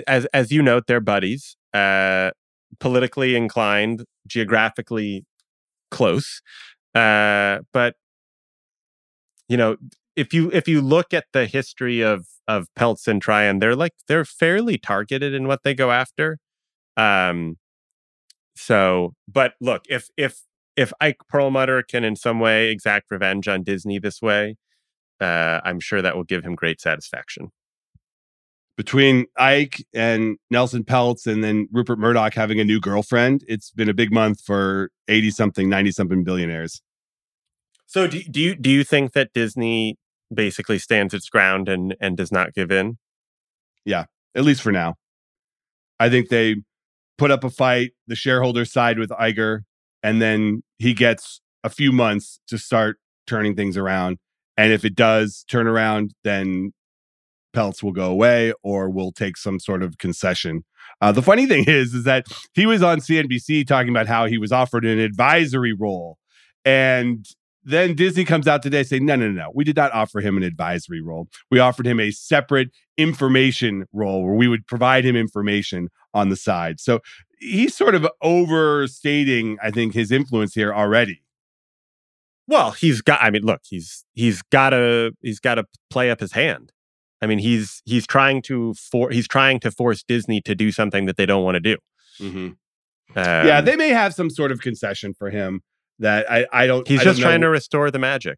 as 0.07 0.25
as 0.33 0.51
you 0.51 0.61
note, 0.61 0.87
they're 0.87 0.99
buddies. 0.99 1.55
Uh, 1.73 2.31
politically 2.79 3.35
inclined, 3.35 4.05
geographically 4.27 5.25
close. 5.91 6.41
Uh, 6.95 7.59
but 7.73 7.95
you 9.47 9.57
know, 9.57 9.77
if 10.15 10.33
you 10.33 10.49
if 10.51 10.67
you 10.67 10.81
look 10.81 11.13
at 11.13 11.25
the 11.33 11.45
history 11.45 12.01
of 12.01 12.25
of 12.47 12.67
Peltz 12.77 13.07
and 13.07 13.23
Trian, 13.23 13.59
they're 13.59 13.75
like 13.75 13.93
they're 14.07 14.25
fairly 14.25 14.77
targeted 14.77 15.33
in 15.33 15.47
what 15.47 15.63
they 15.63 15.73
go 15.73 15.91
after. 15.91 16.39
Um. 16.95 17.57
So, 18.55 19.13
but 19.31 19.53
look, 19.61 19.83
if 19.87 20.09
if 20.17 20.41
if 20.77 20.93
Ike 21.01 21.17
Perlmutter 21.27 21.83
can 21.83 22.03
in 22.05 22.15
some 22.15 22.39
way 22.39 22.69
exact 22.69 23.11
revenge 23.11 23.47
on 23.47 23.63
Disney 23.63 23.99
this 23.99 24.21
way, 24.21 24.55
uh, 25.19 25.59
I'm 25.65 25.79
sure 25.79 26.01
that 26.01 26.15
will 26.15 26.23
give 26.23 26.45
him 26.45 26.55
great 26.55 26.79
satisfaction. 26.79 27.51
between 28.77 29.25
Ike 29.37 29.83
and 29.93 30.37
Nelson 30.51 30.83
Peltz 30.83 31.25
and 31.25 31.43
then 31.43 31.67
Rupert 31.71 31.97
Murdoch 31.97 32.35
having 32.35 32.59
a 32.59 32.63
new 32.63 32.79
girlfriend, 32.79 33.43
it's 33.47 33.71
been 33.71 33.89
a 33.89 33.93
big 33.93 34.13
month 34.13 34.39
for 34.41 34.91
80 35.07 35.31
something, 35.31 35.67
90 35.67 35.91
something 35.91 36.23
billionaires. 36.23 36.81
So 37.87 38.05
do, 38.05 38.21
do 38.23 38.39
you 38.39 38.55
do 38.55 38.69
you 38.69 38.83
think 38.83 39.13
that 39.13 39.33
Disney 39.33 39.97
basically 40.31 40.77
stands 40.77 41.13
its 41.13 41.29
ground 41.29 41.67
and 41.69 41.95
and 41.99 42.15
does 42.15 42.31
not 42.31 42.53
give 42.53 42.69
in? 42.71 42.97
Yeah, 43.85 44.05
at 44.35 44.43
least 44.43 44.61
for 44.61 44.71
now. 44.71 44.95
I 45.99 46.09
think 46.09 46.29
they 46.29 46.57
put 47.17 47.31
up 47.31 47.43
a 47.43 47.49
fight. 47.49 47.93
The 48.05 48.15
shareholders 48.15 48.71
side 48.71 48.99
with 48.99 49.09
Iger, 49.09 49.61
and 50.07 50.21
then 50.21 50.63
he 50.79 50.93
gets 50.93 51.41
a 51.65 51.69
few 51.69 51.91
months 51.91 52.39
to 52.47 52.57
start 52.57 52.97
turning 53.27 53.57
things 53.57 53.75
around. 53.75 54.19
And 54.55 54.71
if 54.71 54.85
it 54.85 54.95
does 54.95 55.43
turn 55.49 55.67
around, 55.67 56.13
then 56.23 56.71
Peltz 57.53 57.83
will 57.83 57.91
go 57.91 58.09
away 58.09 58.53
or 58.63 58.89
will 58.89 59.11
take 59.11 59.35
some 59.35 59.59
sort 59.59 59.83
of 59.83 59.97
concession. 59.97 60.63
Uh, 61.01 61.11
the 61.11 61.21
funny 61.21 61.45
thing 61.45 61.65
is, 61.67 61.93
is 61.93 62.05
that 62.05 62.25
he 62.53 62.65
was 62.65 62.81
on 62.81 63.01
CNBC 63.01 63.67
talking 63.67 63.89
about 63.89 64.07
how 64.07 64.27
he 64.27 64.37
was 64.37 64.53
offered 64.53 64.85
an 64.85 64.97
advisory 64.97 65.73
role, 65.73 66.17
and 66.63 67.25
then 67.65 67.93
Disney 67.93 68.23
comes 68.23 68.47
out 68.47 68.63
today 68.63 68.83
saying, 68.83 69.05
no, 69.05 69.17
no, 69.17 69.27
no, 69.27 69.33
no, 69.33 69.51
we 69.53 69.65
did 69.65 69.75
not 69.75 69.91
offer 69.91 70.21
him 70.21 70.37
an 70.37 70.43
advisory 70.43 71.01
role. 71.01 71.27
We 71.51 71.59
offered 71.59 71.85
him 71.85 71.99
a 71.99 72.11
separate 72.11 72.69
information 72.97 73.87
role 73.91 74.23
where 74.23 74.35
we 74.35 74.47
would 74.47 74.65
provide 74.67 75.03
him 75.03 75.17
information 75.17 75.89
on 76.13 76.29
the 76.29 76.37
side. 76.37 76.79
So 76.79 77.01
he's 77.39 77.75
sort 77.75 77.95
of 77.95 78.07
overstating, 78.21 79.57
I 79.61 79.71
think, 79.71 79.93
his 79.93 80.11
influence 80.11 80.53
here 80.53 80.73
already. 80.73 81.21
Well, 82.47 82.71
he's 82.71 83.01
got. 83.01 83.21
I 83.21 83.29
mean, 83.29 83.43
look, 83.43 83.61
he's 83.63 84.05
he's 84.13 84.41
got 84.41 84.69
to 84.69 85.11
he's 85.21 85.39
got 85.39 85.55
to 85.55 85.65
play 85.89 86.09
up 86.09 86.19
his 86.19 86.31
hand. 86.31 86.71
I 87.21 87.25
mean, 87.25 87.39
he's 87.39 87.81
he's 87.85 88.07
trying 88.07 88.41
to 88.43 88.73
for 88.75 89.09
he's 89.09 89.27
trying 89.27 89.59
to 89.61 89.71
force 89.71 90.03
Disney 90.03 90.41
to 90.41 90.55
do 90.55 90.71
something 90.71 91.05
that 91.05 91.17
they 91.17 91.25
don't 91.25 91.43
want 91.43 91.55
to 91.55 91.59
do. 91.59 91.77
Mm-hmm. 92.19 92.47
Um, 93.15 93.47
yeah, 93.47 93.61
they 93.61 93.75
may 93.75 93.89
have 93.89 94.13
some 94.13 94.29
sort 94.29 94.51
of 94.51 94.61
concession 94.61 95.13
for 95.13 95.29
him 95.29 95.61
that 95.99 96.29
I 96.31 96.45
I 96.53 96.67
don't. 96.67 96.87
He's 96.87 97.01
I 97.01 97.03
just 97.03 97.19
don't 97.19 97.29
trying 97.29 97.41
to 97.41 97.49
restore 97.49 97.91
the 97.91 97.99
magic. 97.99 98.37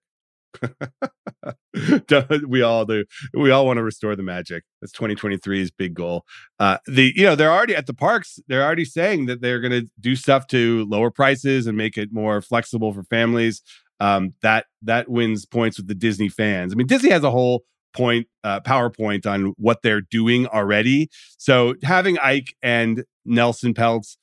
we 2.48 2.62
all 2.62 2.86
do. 2.86 3.06
We 3.34 3.52
all 3.52 3.66
want 3.66 3.78
to 3.78 3.84
restore 3.84 4.16
the 4.16 4.24
magic. 4.24 4.64
That's 4.82 4.94
2023's 4.94 5.72
big 5.72 5.94
goal. 5.94 6.26
Uh, 6.60 6.78
the 6.88 7.14
you 7.16 7.24
know 7.24 7.36
they're 7.36 7.52
already 7.52 7.76
at 7.76 7.88
the 7.88 7.94
parks. 7.94 8.40
They're 8.48 8.64
already 8.64 8.86
saying 8.86 9.28
that 9.28 9.42
they're 9.42 9.62
going 9.62 9.72
to 9.72 9.90
do 10.00 10.16
stuff 10.16 10.48
to 10.48 10.86
lower 10.90 11.12
prices 11.12 11.68
and 11.68 11.78
make 11.78 11.98
it 11.98 12.10
more 12.12 12.42
flexible 12.42 12.94
for 12.94 13.04
families. 13.04 13.62
Um, 14.00 14.34
that 14.42 14.66
that 14.84 15.10
wins 15.10 15.46
points 15.46 15.78
with 15.78 15.88
the 15.88 15.96
Disney 15.96 16.30
fans. 16.30 16.74
I 16.74 16.76
mean, 16.76 16.88
Disney 16.88 17.10
has 17.10 17.24
a 17.24 17.32
whole 17.32 17.64
point 17.94 18.28
uh, 18.44 18.62
PowerPoint 18.62 19.26
on 19.26 19.54
what 19.58 19.82
they're 19.82 20.02
doing 20.02 20.48
already. 20.48 21.10
So 21.38 21.76
having 21.84 22.18
Ike 22.20 22.56
and 22.62 23.04
Nelson 23.26 23.74
Peltz 23.74 24.18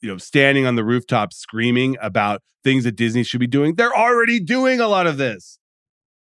you 0.00 0.08
know, 0.08 0.18
standing 0.18 0.66
on 0.66 0.76
the 0.76 0.84
rooftop 0.84 1.32
screaming 1.32 1.96
about 2.00 2.42
things 2.64 2.84
that 2.84 2.96
Disney 2.96 3.22
should 3.22 3.40
be 3.40 3.46
doing. 3.46 3.74
They're 3.74 3.96
already 3.96 4.40
doing 4.40 4.80
a 4.80 4.88
lot 4.88 5.06
of 5.06 5.16
this. 5.16 5.58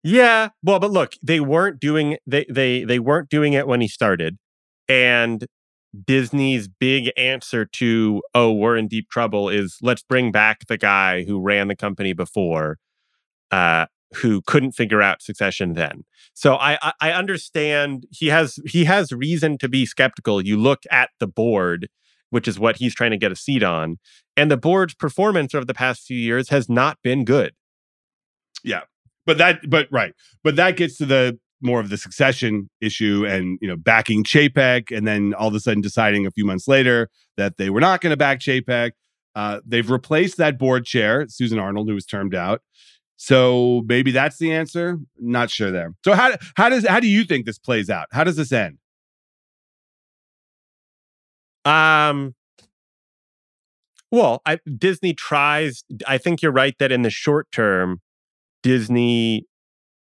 Yeah, 0.05 0.49
well, 0.63 0.81
but 0.81 0.91
look, 0.91 1.15
they 1.23 1.39
weren't 1.39 1.79
doing 1.79 2.17
they 2.27 2.45
they 2.51 2.85
they 2.85 2.99
weren't 2.99 3.29
doing 3.29 3.53
it 3.53 3.69
when 3.69 3.81
he 3.81 3.87
started, 3.89 4.37
and 4.89 5.47
Disney's 6.07 6.67
big 6.69 7.13
answer 7.17 7.65
to 7.65 8.23
oh 8.35 8.53
we're 8.53 8.77
in 8.77 8.89
deep 8.89 9.09
trouble 9.11 9.49
is 9.49 9.79
let's 9.81 10.03
bring 10.03 10.33
back 10.33 10.67
the 10.67 10.79
guy 10.79 11.23
who 11.23 11.41
ran 11.41 11.69
the 11.69 11.77
company 11.77 12.13
before, 12.15 12.79
uh, 13.53 13.87
who 14.15 14.43
couldn't 14.45 14.73
figure 14.73 15.03
out 15.03 15.23
succession 15.23 15.75
then. 15.75 16.03
So 16.35 16.57
I, 16.57 16.79
I 16.83 16.93
I 17.01 17.13
understand 17.13 18.07
he 18.11 18.27
has 18.29 18.59
he 18.67 18.85
has 18.87 19.13
reason 19.13 19.57
to 19.59 19.69
be 19.69 19.87
skeptical. 19.87 20.45
You 20.45 20.57
look 20.57 20.83
at 20.91 21.11
the 21.21 21.29
board 21.29 21.89
which 22.33 22.49
is 22.49 22.59
what 22.59 22.77
he's 22.77 22.95
trying 22.95 23.11
to 23.11 23.19
get 23.19 23.31
a 23.31 23.37
seat 23.37 23.63
on. 23.63 23.99
And 24.39 24.51
the 24.51 24.57
board's 24.57 24.95
performance 24.95 25.55
over 25.55 25.67
the 25.67 25.75
past 25.75 26.07
few 26.07 26.17
years 26.17 26.49
has 26.49 26.67
not 26.67 26.97
been 27.05 27.27
good. 27.27 27.53
Yeah. 28.65 28.81
But 29.27 29.37
that, 29.37 29.69
but 29.69 29.87
right. 29.93 30.15
But 30.43 30.57
that 30.57 30.79
gets 30.79 30.97
to 30.97 31.05
the 31.05 31.39
more 31.61 31.79
of 31.79 31.91
the 31.91 31.99
succession 31.99 32.71
issue 32.81 33.27
and, 33.27 33.59
you 33.61 33.69
know, 33.69 33.77
backing 33.77 34.25
Chapek 34.25 34.97
and 34.97 35.07
then 35.07 35.35
all 35.35 35.49
of 35.49 35.55
a 35.55 35.61
sudden 35.61 35.83
deciding 35.83 36.27
a 36.27 36.31
few 36.31 36.47
months 36.47 36.67
later 36.67 37.11
that 37.37 37.59
they 37.59 37.69
were 37.69 37.81
not 37.81 38.01
going 38.01 38.13
to 38.13 38.17
back 38.17 38.41
Chapek. 38.41 38.93
Uh, 39.35 39.61
they've 39.67 39.91
replaced 39.91 40.39
that 40.39 40.59
board 40.59 40.87
chair, 40.87 41.27
Susan 41.29 41.59
Arnold, 41.59 41.87
who 41.87 41.95
was 41.95 42.07
termed 42.07 42.35
out. 42.35 42.63
So 43.17 43.83
maybe 43.87 44.11
that's 44.11 44.39
the 44.39 44.53
answer. 44.53 44.99
Not 45.21 45.51
sure 45.51 45.71
there. 45.71 45.93
So 46.03 46.15
how 46.15 46.37
how 46.57 46.71
does 46.71 46.87
how 46.89 46.99
do 46.99 47.07
you 47.07 47.25
think 47.25 47.47
this 47.47 47.59
plays 47.59 47.91
out? 47.91 48.07
How 48.11 48.25
does 48.25 48.37
this 48.37 48.53
end? 48.53 48.79
Um, 51.65 52.35
well, 54.11 54.43
I, 54.45 54.59
Disney 54.79 55.15
tries. 55.15 55.85
I 56.07 56.19
think 56.19 56.43
you're 56.43 56.53
right 56.53 56.75
that 56.79 56.93
in 56.93 57.03
the 57.03 57.11
short 57.11 57.51
term, 57.53 58.01
Disney 58.63 59.47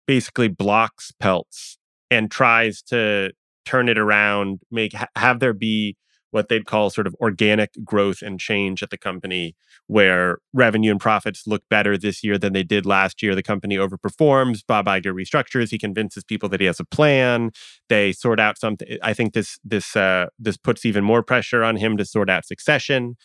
basically 0.06 0.50
blocks 0.50 1.12
Peltz 1.21 1.78
and 2.10 2.30
tries 2.30 2.82
to 2.84 3.32
turn 3.65 3.88
it 3.88 3.97
around, 3.97 4.60
make 4.69 4.93
have 5.15 5.39
there 5.39 5.54
be 5.54 5.95
what 6.32 6.50
they'd 6.50 6.65
call 6.65 6.89
sort 6.89 7.08
of 7.08 7.15
organic 7.22 7.72
growth 7.84 8.22
and 8.22 8.39
change 8.39 8.82
at 8.82 8.89
the 8.89 8.98
company, 8.98 9.56
where 9.88 10.39
revenue 10.54 10.91
and 10.91 11.00
profits 11.00 11.46
look 11.46 11.63
better 11.70 11.98
this 11.98 12.24
year 12.24 12.38
than 12.38 12.54
they 12.54 12.63
did 12.63 12.86
last 12.86 13.22
year. 13.22 13.36
The 13.36 13.44
company 13.44 13.76
overperforms. 13.78 14.62
Bob 14.67 14.88
Iger 14.88 15.13
restructures. 15.13 15.70
He 15.70 15.78
convinces 15.78 16.24
people 16.24 16.50
that 16.50 16.60
he 16.60 16.65
has 16.65 16.80
a 16.80 16.86
plan. 16.86 17.52
They 17.89 18.12
sort 18.12 18.39
out 18.39 18.58
something. 18.58 18.98
I 19.04 19.13
think 19.13 19.34
this 19.34 19.60
this 19.63 19.96
uh, 19.96 20.28
this 20.39 20.58
puts 20.58 20.86
even 20.86 21.04
more 21.04 21.24
pressure 21.24 21.63
on 21.63 21.78
him 21.78 21.98
to 21.98 22.06
sort 22.06 22.30
out 22.30 22.46
succession. 22.46 23.15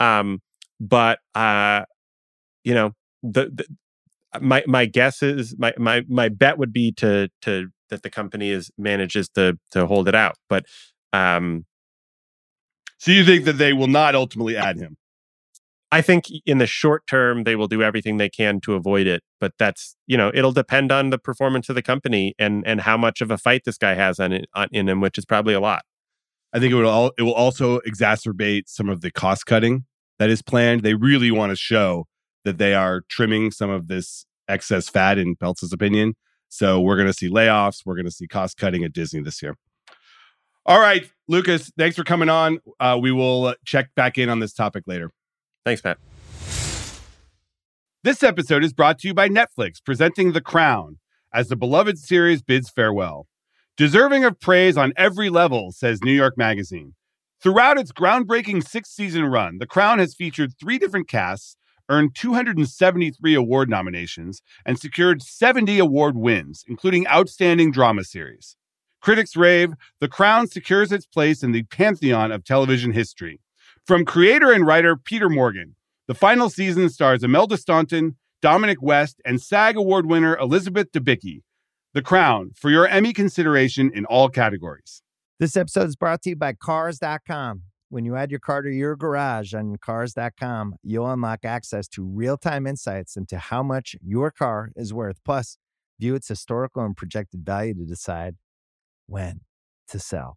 Um, 0.00 0.40
but 0.80 1.20
uh, 1.34 1.84
you 2.64 2.74
know, 2.74 2.92
the, 3.22 3.50
the 3.52 3.66
my 4.40 4.62
my 4.66 4.86
guess 4.86 5.22
is 5.22 5.54
my 5.58 5.72
my 5.78 6.02
my 6.08 6.28
bet 6.28 6.58
would 6.58 6.72
be 6.72 6.92
to 6.92 7.28
to 7.42 7.68
that 7.90 8.02
the 8.02 8.10
company 8.10 8.50
is 8.50 8.70
manages 8.76 9.28
to 9.30 9.58
to 9.70 9.86
hold 9.86 10.08
it 10.08 10.14
out, 10.14 10.36
but 10.48 10.66
um 11.12 11.64
so 12.98 13.10
you 13.10 13.24
think 13.24 13.44
that 13.44 13.54
they 13.58 13.72
will 13.72 13.86
not 13.86 14.14
ultimately 14.14 14.56
add 14.56 14.76
him? 14.76 14.96
I 15.92 16.02
think 16.02 16.26
in 16.44 16.58
the 16.58 16.66
short 16.66 17.06
term 17.06 17.44
they 17.44 17.54
will 17.54 17.68
do 17.68 17.82
everything 17.82 18.16
they 18.16 18.28
can 18.28 18.60
to 18.62 18.74
avoid 18.74 19.06
it, 19.06 19.22
but 19.40 19.52
that's 19.58 19.96
you 20.06 20.16
know 20.16 20.30
it'll 20.34 20.52
depend 20.52 20.90
on 20.90 21.10
the 21.10 21.18
performance 21.18 21.68
of 21.68 21.74
the 21.74 21.82
company 21.82 22.34
and 22.38 22.66
and 22.66 22.80
how 22.80 22.96
much 22.96 23.20
of 23.20 23.30
a 23.30 23.38
fight 23.38 23.62
this 23.64 23.78
guy 23.78 23.94
has 23.94 24.18
on, 24.18 24.32
it, 24.32 24.46
on 24.54 24.68
in 24.72 24.88
him, 24.88 25.00
which 25.00 25.16
is 25.16 25.24
probably 25.24 25.54
a 25.54 25.60
lot. 25.60 25.84
I 26.52 26.58
think 26.58 26.72
it 26.72 26.76
will 26.76 26.88
all, 26.88 27.12
it 27.18 27.22
will 27.22 27.34
also 27.34 27.80
exacerbate 27.80 28.64
some 28.66 28.88
of 28.88 29.00
the 29.00 29.10
cost 29.10 29.46
cutting 29.46 29.84
that 30.18 30.30
is 30.30 30.42
planned. 30.42 30.82
They 30.82 30.94
really 30.94 31.30
want 31.30 31.50
to 31.50 31.56
show 31.56 32.06
that 32.44 32.58
they 32.58 32.74
are 32.74 33.02
trimming 33.08 33.50
some 33.50 33.70
of 33.70 33.88
this 33.88 34.24
excess 34.48 34.88
fat, 34.88 35.18
in 35.18 35.36
Peltz's 35.36 35.72
opinion. 35.72 36.14
So 36.48 36.80
we're 36.80 36.96
going 36.96 37.08
to 37.08 37.12
see 37.12 37.28
layoffs. 37.28 37.82
We're 37.84 37.96
going 37.96 38.06
to 38.06 38.10
see 38.10 38.26
cost 38.26 38.56
cutting 38.56 38.84
at 38.84 38.92
Disney 38.92 39.20
this 39.20 39.42
year. 39.42 39.56
All 40.68 40.80
right, 40.80 41.08
Lucas, 41.28 41.70
thanks 41.78 41.94
for 41.94 42.02
coming 42.02 42.28
on. 42.28 42.58
Uh, 42.80 42.98
we 43.00 43.12
will 43.12 43.54
check 43.64 43.94
back 43.94 44.18
in 44.18 44.28
on 44.28 44.40
this 44.40 44.52
topic 44.52 44.82
later. 44.88 45.12
Thanks, 45.64 45.84
Matt. 45.84 45.98
This 48.02 48.24
episode 48.24 48.64
is 48.64 48.72
brought 48.72 48.98
to 48.98 49.08
you 49.08 49.14
by 49.14 49.28
Netflix, 49.28 49.74
presenting 49.84 50.32
The 50.32 50.40
Crown 50.40 50.98
as 51.32 51.46
the 51.46 51.54
beloved 51.54 51.98
series 51.98 52.42
bids 52.42 52.68
farewell. 52.68 53.28
Deserving 53.76 54.24
of 54.24 54.40
praise 54.40 54.76
on 54.76 54.92
every 54.96 55.30
level, 55.30 55.70
says 55.70 56.02
New 56.02 56.12
York 56.12 56.36
Magazine. 56.36 56.94
Throughout 57.40 57.78
its 57.78 57.92
groundbreaking 57.92 58.66
six 58.66 58.90
season 58.90 59.26
run, 59.26 59.58
The 59.58 59.66
Crown 59.68 60.00
has 60.00 60.16
featured 60.16 60.54
three 60.58 60.78
different 60.78 61.06
casts, 61.06 61.56
earned 61.88 62.16
273 62.16 63.34
award 63.34 63.70
nominations, 63.70 64.42
and 64.64 64.80
secured 64.80 65.22
70 65.22 65.78
award 65.78 66.16
wins, 66.16 66.64
including 66.66 67.06
Outstanding 67.06 67.70
Drama 67.70 68.02
Series. 68.02 68.56
Critics 69.06 69.36
rave, 69.36 69.74
The 70.00 70.08
Crown 70.08 70.48
secures 70.48 70.90
its 70.90 71.06
place 71.06 71.44
in 71.44 71.52
the 71.52 71.62
pantheon 71.62 72.32
of 72.32 72.42
television 72.42 72.90
history. 72.90 73.40
From 73.86 74.04
creator 74.04 74.50
and 74.50 74.66
writer 74.66 74.96
Peter 74.96 75.28
Morgan, 75.28 75.76
the 76.08 76.14
final 76.14 76.50
season 76.50 76.88
stars 76.88 77.22
Imelda 77.22 77.56
Staunton, 77.56 78.16
Dominic 78.42 78.82
West, 78.82 79.20
and 79.24 79.40
SAG 79.40 79.76
Award 79.76 80.06
winner 80.06 80.36
Elizabeth 80.38 80.90
Debicki. 80.90 81.42
The 81.94 82.02
Crown 82.02 82.50
for 82.56 82.68
your 82.68 82.88
Emmy 82.88 83.12
consideration 83.12 83.92
in 83.94 84.06
all 84.06 84.28
categories. 84.28 85.02
This 85.38 85.56
episode 85.56 85.86
is 85.86 85.94
brought 85.94 86.22
to 86.22 86.30
you 86.30 86.36
by 86.36 86.54
Cars.com. 86.54 87.62
When 87.90 88.04
you 88.04 88.16
add 88.16 88.32
your 88.32 88.40
car 88.40 88.62
to 88.62 88.70
your 88.70 88.96
garage 88.96 89.54
on 89.54 89.76
Cars.com, 89.76 90.74
you'll 90.82 91.08
unlock 91.08 91.44
access 91.44 91.86
to 91.90 92.02
real 92.02 92.36
time 92.36 92.66
insights 92.66 93.16
into 93.16 93.38
how 93.38 93.62
much 93.62 93.94
your 94.02 94.32
car 94.32 94.72
is 94.74 94.92
worth. 94.92 95.20
Plus, 95.24 95.58
view 96.00 96.16
its 96.16 96.26
historical 96.26 96.84
and 96.84 96.96
projected 96.96 97.46
value 97.46 97.74
to 97.74 97.84
decide 97.84 98.34
when 99.06 99.40
to 99.88 99.98
sell. 99.98 100.36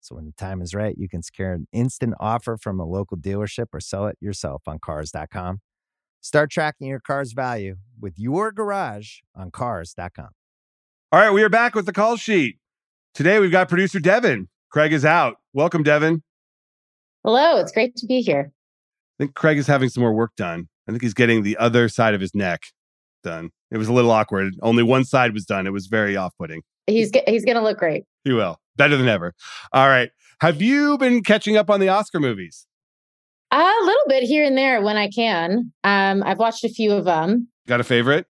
So 0.00 0.14
when 0.14 0.24
the 0.24 0.32
time 0.32 0.62
is 0.62 0.74
right, 0.74 0.96
you 0.96 1.08
can 1.08 1.22
secure 1.22 1.52
an 1.52 1.66
instant 1.72 2.14
offer 2.18 2.56
from 2.56 2.80
a 2.80 2.86
local 2.86 3.16
dealership 3.16 3.66
or 3.72 3.80
sell 3.80 4.06
it 4.06 4.16
yourself 4.20 4.62
on 4.66 4.78
cars.com. 4.78 5.60
Start 6.20 6.50
tracking 6.50 6.88
your 6.88 7.00
car's 7.00 7.32
value 7.32 7.76
with 8.00 8.14
your 8.16 8.50
garage 8.52 9.18
on 9.34 9.50
cars.com. 9.50 10.30
All 11.12 11.20
right, 11.20 11.30
we 11.30 11.42
are 11.42 11.48
back 11.48 11.74
with 11.74 11.86
the 11.86 11.92
call 11.92 12.16
sheet. 12.16 12.58
Today 13.14 13.38
we've 13.38 13.50
got 13.50 13.68
producer 13.68 14.00
Devon. 14.00 14.48
Craig 14.70 14.92
is 14.92 15.04
out. 15.04 15.36
Welcome, 15.52 15.82
Devon. 15.82 16.22
Hello, 17.24 17.58
it's 17.58 17.72
great 17.72 17.96
to 17.96 18.06
be 18.06 18.20
here. 18.20 18.52
I 19.18 19.24
think 19.24 19.34
Craig 19.34 19.58
is 19.58 19.66
having 19.66 19.88
some 19.88 20.02
more 20.02 20.12
work 20.12 20.32
done. 20.36 20.68
I 20.86 20.92
think 20.92 21.02
he's 21.02 21.14
getting 21.14 21.42
the 21.42 21.56
other 21.56 21.88
side 21.88 22.14
of 22.14 22.20
his 22.20 22.34
neck 22.34 22.62
done. 23.22 23.50
It 23.70 23.78
was 23.78 23.88
a 23.88 23.92
little 23.92 24.10
awkward. 24.10 24.54
Only 24.62 24.82
one 24.82 25.04
side 25.04 25.34
was 25.34 25.44
done. 25.44 25.66
It 25.66 25.72
was 25.72 25.86
very 25.86 26.16
off 26.16 26.32
putting 26.38 26.62
he's 26.88 27.10
he's 27.26 27.44
going 27.44 27.56
to 27.56 27.62
look 27.62 27.78
great. 27.78 28.04
He 28.24 28.32
will. 28.32 28.60
better 28.76 28.96
than 28.96 29.08
ever. 29.08 29.34
All 29.72 29.88
right. 29.88 30.10
Have 30.40 30.62
you 30.62 30.98
been 30.98 31.22
catching 31.22 31.56
up 31.56 31.68
on 31.68 31.80
the 31.80 31.88
Oscar 31.88 32.20
movies? 32.20 32.66
A 33.50 33.56
little 33.56 34.04
bit 34.08 34.22
here 34.24 34.44
and 34.44 34.56
there 34.56 34.82
when 34.82 34.96
I 34.96 35.08
can. 35.08 35.72
Um, 35.82 36.22
I've 36.22 36.38
watched 36.38 36.64
a 36.64 36.68
few 36.68 36.92
of 36.92 37.04
them. 37.04 37.48
Got 37.66 37.80
a 37.80 37.84
favorite? 37.84 38.26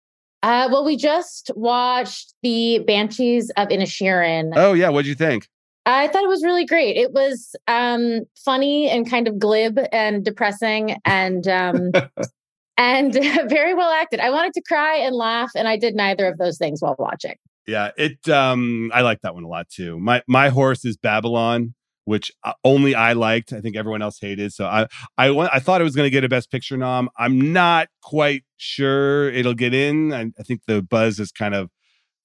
Uh, 0.43 0.67
well, 0.71 0.85
we 0.85 0.97
just 0.97 1.49
watched 1.55 2.33
the 2.43 2.79
Banshees 2.85 3.49
of 3.57 3.69
Inisherin. 3.69 4.51
Oh 4.55 4.73
yeah, 4.73 4.89
what'd 4.89 5.07
you 5.07 5.15
think? 5.15 5.47
I 5.87 6.07
thought 6.07 6.23
it 6.23 6.29
was 6.29 6.43
really 6.43 6.65
great. 6.65 6.97
It 6.97 7.13
was 7.13 7.55
um, 7.67 8.21
funny 8.43 8.89
and 8.89 9.09
kind 9.09 9.27
of 9.27 9.39
glib 9.39 9.79
and 9.91 10.23
depressing 10.25 10.97
and 11.05 11.47
um, 11.47 11.91
and 12.77 13.13
very 13.47 13.73
well 13.73 13.91
acted. 13.91 14.19
I 14.19 14.29
wanted 14.29 14.53
to 14.53 14.61
cry 14.61 14.97
and 14.97 15.15
laugh, 15.15 15.51
and 15.55 15.67
I 15.67 15.77
did 15.77 15.95
neither 15.95 16.27
of 16.27 16.37
those 16.37 16.57
things 16.57 16.81
while 16.81 16.95
watching. 16.99 17.35
Yeah, 17.67 17.91
it. 17.97 18.27
Um, 18.29 18.91
I 18.93 19.01
like 19.01 19.21
that 19.21 19.33
one 19.33 19.43
a 19.43 19.47
lot 19.47 19.69
too. 19.69 19.99
My 19.99 20.21
my 20.27 20.49
horse 20.49 20.85
is 20.85 20.97
Babylon 20.97 21.73
which 22.05 22.31
uh, 22.43 22.53
only 22.63 22.95
I 22.95 23.13
liked. 23.13 23.51
I 23.51 23.61
think 23.61 23.75
everyone 23.75 24.01
else 24.01 24.19
hated. 24.21 24.53
So 24.53 24.65
I 24.65 24.87
I 25.17 25.31
went, 25.31 25.51
I 25.53 25.59
thought 25.59 25.81
it 25.81 25.83
was 25.83 25.95
going 25.95 26.05
to 26.05 26.11
get 26.11 26.23
a 26.23 26.29
Best 26.29 26.49
Picture 26.49 26.77
nom. 26.77 27.09
I'm 27.17 27.51
not 27.51 27.89
quite 28.01 28.43
sure 28.57 29.29
it'll 29.31 29.53
get 29.53 29.73
in. 29.73 30.13
I, 30.13 30.31
I 30.39 30.43
think 30.43 30.61
the 30.67 30.81
buzz 30.81 31.19
is 31.19 31.31
kind 31.31 31.53
of 31.53 31.69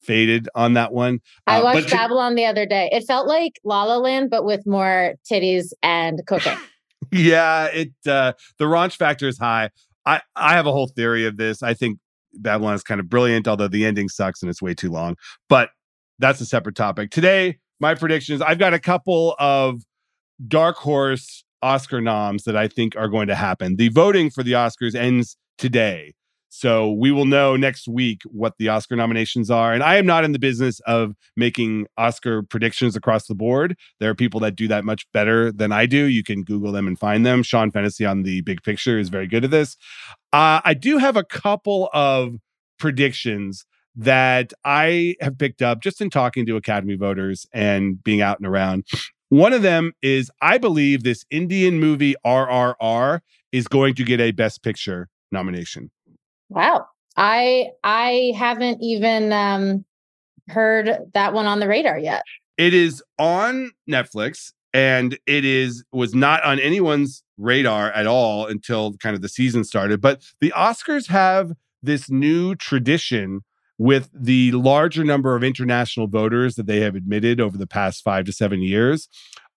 faded 0.03 0.49
on 0.55 0.75
that 0.75 0.93
one. 0.93 1.21
I 1.47 1.61
uh, 1.61 1.65
watched 1.65 1.91
Babylon 1.91 2.35
the 2.35 2.45
other 2.45 2.67
day. 2.67 2.89
It 2.93 3.05
felt 3.07 3.27
like 3.27 3.55
La 3.65 3.85
La 3.85 3.97
Land, 3.97 4.31
but 4.31 4.45
with 4.45 4.67
more 4.67 5.15
titties 5.31 5.73
and 5.83 6.21
cooking. 6.27 6.57
yeah, 7.13 7.67
it 7.67 7.93
uh, 8.07 8.35
the 8.59 8.67
raunch 8.67 8.97
factor 8.97 9.27
is 9.27 9.39
high. 9.39 9.71
I 10.07 10.21
I 10.37 10.53
have 10.53 10.67
a 10.67 10.73
whole 10.73 10.89
theory 10.89 11.27
of 11.27 11.37
this. 11.37 11.63
I 11.63 11.75
think 11.75 11.99
Babylon 12.35 12.75
is 12.75 12.83
kind 12.83 13.01
of 13.01 13.09
brilliant, 13.09 13.49
although 13.49 13.69
the 13.69 13.85
ending 13.85 14.09
sucks 14.09 14.43
and 14.43 14.51
it's 14.51 14.63
way 14.63 14.75
too 14.75 14.91
long. 14.91 15.17
But 15.49 15.71
that's 16.19 16.41
a 16.41 16.47
separate 16.47 16.77
topic. 16.77 17.11
Today, 17.11 17.59
my 17.81 17.95
prediction 17.95 18.35
is 18.35 18.43
I've 18.43 18.59
got 18.59 18.75
a 18.75 18.79
couple 18.79 19.35
of 19.39 19.83
dark 20.47 20.77
horse 20.77 21.45
Oscar 21.63 22.01
noms 22.01 22.45
that 22.45 22.57
I 22.57 22.69
think 22.69 22.97
are 22.97 23.09
going 23.09 23.29
to 23.29 23.35
happen. 23.35 23.77
The 23.77 23.89
voting 23.89 24.31
for 24.31 24.43
the 24.43 24.53
Oscars 24.53 24.95
ends 24.95 25.37
today. 25.59 26.15
So 26.53 26.91
we 26.91 27.13
will 27.13 27.27
know 27.27 27.55
next 27.55 27.87
week 27.87 28.23
what 28.25 28.55
the 28.59 28.69
Oscar 28.69 28.97
nominations 28.97 29.53
are. 29.53 29.73
And 29.73 29.85
I 29.85 29.97
am 29.97 30.05
not 30.05 30.25
in 30.25 30.33
the 30.33 30.39
business 30.39 30.81
of 30.81 31.15
making 31.37 31.87
Oscar 31.97 32.43
predictions 32.43 32.97
across 32.97 33.27
the 33.29 33.37
board. 33.37 33.77
There 34.01 34.11
are 34.11 34.17
people 34.17 34.41
that 34.41 34.57
do 34.57 34.67
that 34.67 34.85
much 34.85 35.07
better 35.13 35.53
than 35.53 35.71
I 35.71 35.87
do. 35.87 36.07
You 36.07 36.25
can 36.25 36.43
Google 36.43 36.73
them 36.73 36.89
and 36.89 36.99
find 36.99 37.25
them. 37.25 37.45
Sean 37.45 37.71
Fennessy 37.71 38.05
on 38.05 38.25
the 38.25 38.41
big 38.41 38.65
picture 38.65 38.99
is 38.99 39.11
very 39.11 39.29
good 39.29 39.45
at 39.45 39.53
this. 39.53 39.77
Uh, 40.33 40.61
I 40.65 40.75
do 40.75 40.99
have 40.99 41.17
a 41.17 41.25
couple 41.25 41.91
of 41.93 42.37
predictions 42.79 43.67
that 43.97 44.53
I 44.65 45.17
have 45.21 45.39
picked 45.39 45.63
up 45.63 45.83
just 45.83 46.01
in 46.01 46.11
talking 46.11 46.47
to 46.47 46.57
Academy 46.57 46.95
voters 46.95 47.47
and 47.53 48.03
being 48.03 48.21
out 48.21 48.39
and 48.39 48.47
around. 48.47 48.87
One 49.29 49.53
of 49.53 49.63
them 49.63 49.93
is 50.03 50.31
I 50.41 50.59
believe 50.59 51.03
this 51.03 51.25
Indian 51.31 51.79
movie 51.79 52.15
RRR 52.25 53.21
is 53.53 53.69
going 53.69 53.95
to 53.97 54.05
get 54.05 54.21
a 54.21 54.31
Best 54.33 54.63
Picture 54.63 55.09
nomination. 55.33 55.91
Wow. 56.49 56.87
I 57.17 57.69
I 57.83 58.33
haven't 58.37 58.83
even 58.83 59.33
um 59.33 59.85
heard 60.49 60.91
that 61.15 61.33
one 61.33 61.47
on 61.47 61.61
the 61.61 61.69
radar 61.69 61.99
yet. 61.99 62.23
It 62.57 62.75
is 62.75 63.03
on 63.19 63.73
Netflix 63.89 64.53
and 64.73 65.19
it 65.27 65.45
is 65.45 65.85
was 65.93 66.15
not 66.15 66.43
on 66.45 66.59
anyone's 66.59 67.23
radar 67.39 67.91
at 67.93 68.07
all 68.07 68.47
until 68.47 68.95
kind 68.95 69.17
of 69.17 69.23
the 69.23 69.29
season 69.29 69.65
started, 69.65 70.01
but 70.01 70.23
the 70.41 70.53
Oscars 70.57 71.09
have 71.09 71.53
this 71.83 72.11
new 72.11 72.55
tradition 72.55 73.41
with 73.79 74.11
the 74.13 74.53
larger 74.53 75.05
number 75.05 75.35
of 75.35 75.43
international 75.43 76.07
voters 76.07 76.57
that 76.57 76.67
they 76.67 76.81
have 76.81 76.95
admitted 76.95 77.41
over 77.41 77.57
the 77.57 77.67
past 77.67 78.05
five 78.05 78.27
to 78.27 78.33
seven 78.33 78.61
years 78.61 79.09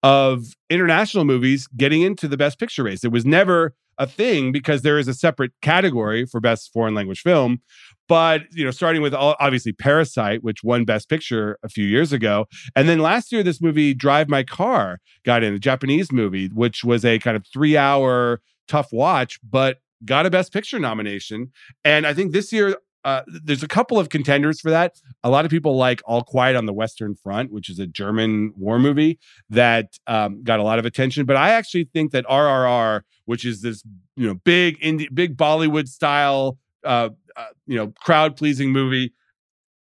of 0.01 0.45
international 0.69 1.25
movies 1.25 1.67
getting 1.75 2.01
into 2.01 2.27
the 2.27 2.37
best 2.37 2.57
picture 2.59 2.83
race. 2.83 3.03
It 3.03 3.11
was 3.11 3.25
never 3.25 3.73
a 3.97 4.07
thing 4.07 4.51
because 4.51 4.81
there 4.81 4.97
is 4.97 5.07
a 5.07 5.13
separate 5.13 5.51
category 5.61 6.25
for 6.25 6.39
best 6.39 6.71
foreign 6.71 6.93
language 6.93 7.21
film. 7.21 7.61
But, 8.09 8.43
you 8.51 8.65
know, 8.65 8.71
starting 8.71 9.01
with 9.01 9.13
obviously 9.13 9.71
Parasite, 9.71 10.43
which 10.43 10.63
won 10.63 10.85
Best 10.85 11.09
Picture 11.09 11.57
a 11.63 11.69
few 11.69 11.85
years 11.85 12.11
ago. 12.11 12.45
And 12.75 12.89
then 12.89 12.99
last 12.99 13.31
year, 13.31 13.43
this 13.43 13.61
movie, 13.61 13.93
Drive 13.93 14.27
My 14.27 14.43
Car, 14.43 14.99
got 15.23 15.43
in 15.43 15.53
a 15.53 15.59
Japanese 15.59 16.11
movie, 16.11 16.47
which 16.53 16.83
was 16.83 17.05
a 17.05 17.19
kind 17.19 17.37
of 17.37 17.45
three 17.51 17.77
hour 17.77 18.41
tough 18.67 18.91
watch, 18.91 19.39
but 19.49 19.77
got 20.05 20.25
a 20.25 20.29
Best 20.29 20.51
Picture 20.51 20.79
nomination. 20.79 21.51
And 21.83 22.05
I 22.05 22.13
think 22.13 22.33
this 22.33 22.51
year, 22.51 22.75
uh, 23.05 23.21
there's 23.27 23.63
a 23.63 23.67
couple 23.67 23.99
of 23.99 24.09
contenders 24.09 24.61
for 24.61 24.69
that. 24.69 24.95
A 25.23 25.29
lot 25.29 25.43
of 25.45 25.51
people 25.51 25.75
like 25.75 26.01
All 26.05 26.23
Quiet 26.23 26.55
on 26.55 26.65
the 26.65 26.73
Western 26.73 27.15
Front, 27.15 27.51
which 27.51 27.69
is 27.69 27.79
a 27.79 27.85
German 27.85 28.53
war 28.55 28.79
movie 28.79 29.19
that 29.49 29.97
um, 30.07 30.43
got 30.43 30.59
a 30.59 30.63
lot 30.63 30.79
of 30.79 30.85
attention. 30.85 31.25
But 31.25 31.35
I 31.35 31.49
actually 31.49 31.89
think 31.91 32.11
that 32.11 32.25
RRR, 32.25 33.01
which 33.25 33.45
is 33.45 33.61
this 33.61 33.83
you 34.15 34.27
know 34.27 34.35
big 34.35 34.79
indie, 34.79 35.13
big 35.13 35.35
Bollywood 35.35 35.87
style, 35.87 36.57
uh, 36.85 37.09
uh, 37.35 37.47
you 37.67 37.75
know 37.75 37.93
crowd 38.01 38.35
pleasing 38.35 38.71
movie, 38.71 39.13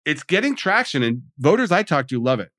it's 0.04 0.22
getting 0.22 0.56
traction, 0.56 1.02
and 1.02 1.22
voters 1.38 1.72
I 1.72 1.82
talk 1.82 2.08
to 2.08 2.22
love 2.22 2.40
it. 2.40 2.50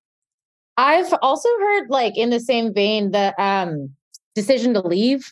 I've 0.77 1.13
also 1.21 1.49
heard 1.59 1.89
like 1.89 2.17
in 2.17 2.29
the 2.29 2.39
same 2.39 2.73
vein 2.73 3.11
the 3.11 3.39
um, 3.41 3.91
decision 4.33 4.73
to 4.73 4.81
leave 4.81 5.31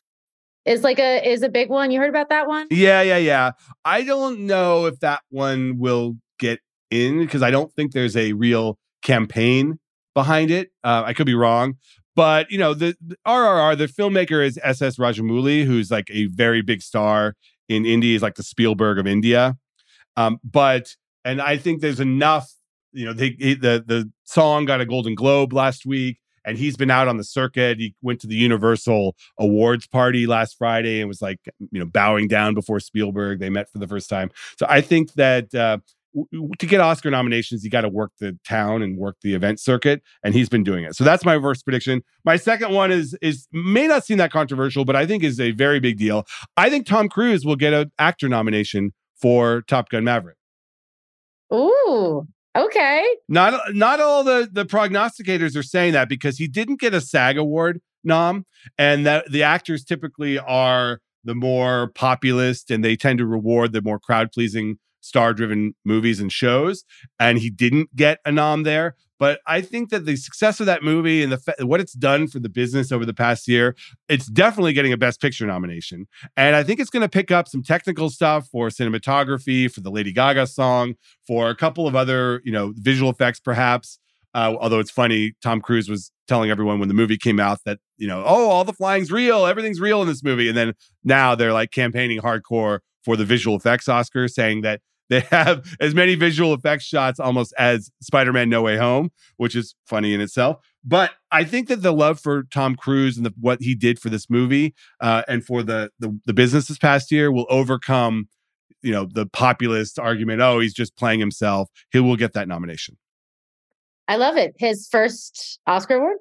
is 0.65 0.83
like 0.83 0.99
a 0.99 1.27
is 1.27 1.43
a 1.43 1.49
big 1.49 1.69
one. 1.69 1.91
You 1.91 1.99
heard 1.99 2.09
about 2.09 2.29
that 2.29 2.47
one? 2.47 2.67
Yeah, 2.69 3.01
yeah, 3.01 3.17
yeah. 3.17 3.51
I 3.83 4.03
don't 4.03 4.45
know 4.45 4.85
if 4.85 4.99
that 4.99 5.21
one 5.29 5.77
will 5.77 6.15
get 6.39 6.59
in 6.89 7.19
because 7.19 7.41
I 7.41 7.51
don't 7.51 7.73
think 7.73 7.91
there's 7.91 8.15
a 8.15 8.33
real 8.33 8.77
campaign 9.01 9.79
behind 10.13 10.51
it. 10.51 10.71
Uh, 10.83 11.03
I 11.05 11.13
could 11.13 11.25
be 11.25 11.35
wrong, 11.35 11.75
but 12.15 12.49
you 12.49 12.57
know 12.57 12.73
the, 12.73 12.95
the, 13.05 13.17
RRR, 13.27 13.77
the 13.77 13.87
filmmaker 13.87 14.45
is 14.45 14.59
S.S. 14.63 14.97
Rajamouli, 14.97 15.65
who's 15.65 15.91
like 15.91 16.07
a 16.09 16.27
very 16.27 16.61
big 16.61 16.81
star 16.81 17.35
in 17.73 17.85
India. 17.85 18.13
He's 18.13 18.21
like 18.21 18.35
the 18.35 18.43
Spielberg 18.43 18.99
of 18.99 19.07
India. 19.07 19.57
Um, 20.15 20.39
but 20.43 20.95
and 21.25 21.41
I 21.41 21.57
think 21.57 21.81
there's 21.81 21.99
enough. 21.99 22.51
You 22.91 23.05
know, 23.05 23.13
the 23.13 23.35
the 23.55 23.83
the 23.85 24.11
song 24.23 24.65
got 24.65 24.81
a 24.81 24.85
Golden 24.85 25.15
Globe 25.15 25.51
last 25.51 25.85
week 25.85 26.19
and 26.45 26.57
he's 26.57 26.75
been 26.75 26.91
out 26.91 27.07
on 27.07 27.17
the 27.17 27.23
circuit. 27.23 27.79
He 27.79 27.95
went 28.01 28.19
to 28.21 28.27
the 28.27 28.35
Universal 28.35 29.15
Awards 29.37 29.87
party 29.87 30.27
last 30.27 30.57
Friday 30.57 30.99
and 30.99 31.07
was 31.07 31.21
like, 31.21 31.39
you 31.71 31.79
know, 31.79 31.85
bowing 31.85 32.27
down 32.27 32.53
before 32.53 32.79
Spielberg. 32.79 33.39
They 33.39 33.49
met 33.49 33.69
for 33.71 33.79
the 33.79 33.87
first 33.87 34.09
time. 34.09 34.29
So 34.57 34.65
I 34.69 34.81
think 34.81 35.13
that 35.13 35.53
uh, 35.55 35.77
to 36.59 36.65
get 36.65 36.79
Oscar 36.79 37.09
nominations, 37.09 37.63
you 37.63 37.69
got 37.69 37.81
to 37.81 37.89
work 37.89 38.11
the 38.19 38.37
town 38.47 38.81
and 38.81 38.97
work 38.97 39.17
the 39.21 39.33
event 39.33 39.59
circuit, 39.59 40.01
and 40.23 40.33
he's 40.33 40.49
been 40.49 40.63
doing 40.63 40.83
it. 40.83 40.95
So 40.95 41.03
that's 41.03 41.25
my 41.25 41.39
first 41.39 41.65
prediction. 41.65 42.01
My 42.25 42.37
second 42.37 42.71
one 42.71 42.91
is 42.91 43.17
is 43.21 43.47
may 43.51 43.87
not 43.87 44.05
seem 44.05 44.17
that 44.17 44.31
controversial, 44.31 44.85
but 44.85 44.95
I 44.95 45.05
think 45.05 45.23
is 45.23 45.39
a 45.39 45.51
very 45.51 45.79
big 45.79 45.97
deal. 45.97 46.25
I 46.57 46.69
think 46.69 46.85
Tom 46.85 47.09
Cruise 47.09 47.45
will 47.45 47.55
get 47.55 47.73
an 47.73 47.91
actor 47.99 48.29
nomination 48.29 48.93
for 49.19 49.63
Top 49.67 49.89
Gun 49.89 50.03
Maverick. 50.03 50.37
Ooh, 51.53 52.27
Okay. 52.55 53.03
Not 53.27 53.73
not 53.73 53.99
all 53.99 54.23
the 54.23 54.47
the 54.51 54.65
prognosticators 54.65 55.55
are 55.55 55.63
saying 55.63 55.93
that 55.93 56.07
because 56.07 56.37
he 56.37 56.47
didn't 56.47 56.79
get 56.79 56.93
a 56.93 57.01
SAG 57.01 57.37
award 57.37 57.81
nom, 58.03 58.45
and 58.77 59.05
that 59.05 59.31
the 59.31 59.43
actors 59.43 59.83
typically 59.83 60.37
are 60.37 60.99
the 61.23 61.33
more 61.33 61.89
populist 61.95 62.69
and 62.69 62.83
they 62.83 62.95
tend 62.95 63.17
to 63.17 63.25
reward 63.25 63.71
the 63.71 63.81
more 63.81 63.97
crowd 63.97 64.31
pleasing 64.31 64.77
star 65.03 65.33
driven 65.33 65.75
movies 65.85 66.19
and 66.19 66.31
shows. 66.31 66.83
And 67.19 67.37
he 67.37 67.49
didn't 67.49 67.95
get 67.95 68.19
a 68.25 68.31
nom 68.31 68.63
there. 68.63 68.95
But 69.19 69.39
I 69.47 69.61
think 69.61 69.89
that 69.89 70.05
the 70.05 70.15
success 70.17 70.59
of 70.59 70.65
that 70.65 70.83
movie 70.83 71.23
and 71.23 71.31
the 71.31 71.65
what 71.65 71.79
it's 71.79 71.93
done 71.93 72.27
for 72.27 72.39
the 72.39 72.49
business 72.49 72.91
over 72.91 73.05
the 73.05 73.13
past 73.13 73.47
year, 73.47 73.75
it's 74.09 74.25
definitely 74.25 74.73
getting 74.73 74.91
a 74.91 74.97
Best 74.97 75.21
Picture 75.21 75.45
nomination. 75.45 76.07
And 76.35 76.55
I 76.55 76.63
think 76.63 76.79
it's 76.79 76.89
going 76.89 77.03
to 77.03 77.09
pick 77.09 77.31
up 77.31 77.47
some 77.47 77.63
technical 77.63 78.09
stuff 78.09 78.49
for 78.49 78.67
cinematography, 78.67 79.71
for 79.71 79.81
the 79.81 79.91
Lady 79.91 80.11
Gaga 80.11 80.47
song, 80.47 80.95
for 81.25 81.49
a 81.49 81.55
couple 81.55 81.87
of 81.87 81.95
other, 81.95 82.41
you 82.43 82.51
know, 82.51 82.73
visual 82.75 83.09
effects, 83.09 83.39
perhaps. 83.39 83.99
Uh, 84.33 84.55
although 84.59 84.79
it's 84.79 84.91
funny, 84.91 85.33
Tom 85.41 85.61
Cruise 85.61 85.87
was 85.87 86.11
telling 86.27 86.49
everyone 86.49 86.79
when 86.79 86.87
the 86.87 86.95
movie 86.95 87.17
came 87.17 87.39
out 87.39 87.59
that 87.65 87.79
you 87.97 88.07
know, 88.07 88.23
oh, 88.25 88.49
all 88.49 88.65
the 88.65 88.73
flying's 88.73 89.11
real, 89.11 89.45
everything's 89.45 89.79
real 89.79 90.01
in 90.01 90.07
this 90.07 90.23
movie, 90.23 90.49
and 90.49 90.57
then 90.57 90.73
now 91.03 91.35
they're 91.35 91.53
like 91.53 91.71
campaigning 91.71 92.19
hardcore 92.19 92.79
for 93.05 93.15
the 93.15 93.25
visual 93.25 93.55
effects 93.55 93.87
Oscar, 93.87 94.27
saying 94.27 94.61
that 94.61 94.81
they 95.13 95.27
have 95.35 95.65
as 95.79 95.93
many 95.93 96.15
visual 96.15 96.53
effects 96.53 96.85
shots 96.85 97.19
almost 97.19 97.53
as 97.57 97.91
Spider-Man 98.01 98.49
No 98.49 98.61
Way 98.61 98.77
Home, 98.77 99.11
which 99.37 99.55
is 99.55 99.75
funny 99.85 100.13
in 100.13 100.21
itself. 100.21 100.57
But 100.83 101.11
I 101.31 101.43
think 101.43 101.69
that 101.69 101.81
the 101.81 101.93
love 101.93 102.19
for 102.19 102.43
Tom 102.43 102.75
Cruise 102.75 103.15
and 103.15 103.25
the, 103.25 103.33
what 103.39 103.61
he 103.61 103.75
did 103.75 103.99
for 103.99 104.09
this 104.09 104.29
movie 104.29 104.75
uh, 104.99 105.23
and 105.27 105.45
for 105.45 105.63
the, 105.63 105.91
the 105.99 106.19
the 106.25 106.33
business 106.33 106.67
this 106.67 106.77
past 106.77 107.11
year 107.11 107.31
will 107.31 107.45
overcome, 107.49 108.27
you 108.81 108.91
know, 108.91 109.05
the 109.05 109.25
populist 109.25 109.97
argument. 109.97 110.41
Oh, 110.41 110.59
he's 110.59 110.73
just 110.73 110.97
playing 110.97 111.21
himself. 111.21 111.69
He 111.91 111.99
will 111.99 112.17
get 112.17 112.33
that 112.33 112.47
nomination. 112.47 112.97
I 114.07 114.17
love 114.17 114.35
it. 114.35 114.55
His 114.57 114.89
first 114.91 115.59
Oscar 115.65 115.95
award. 115.95 116.17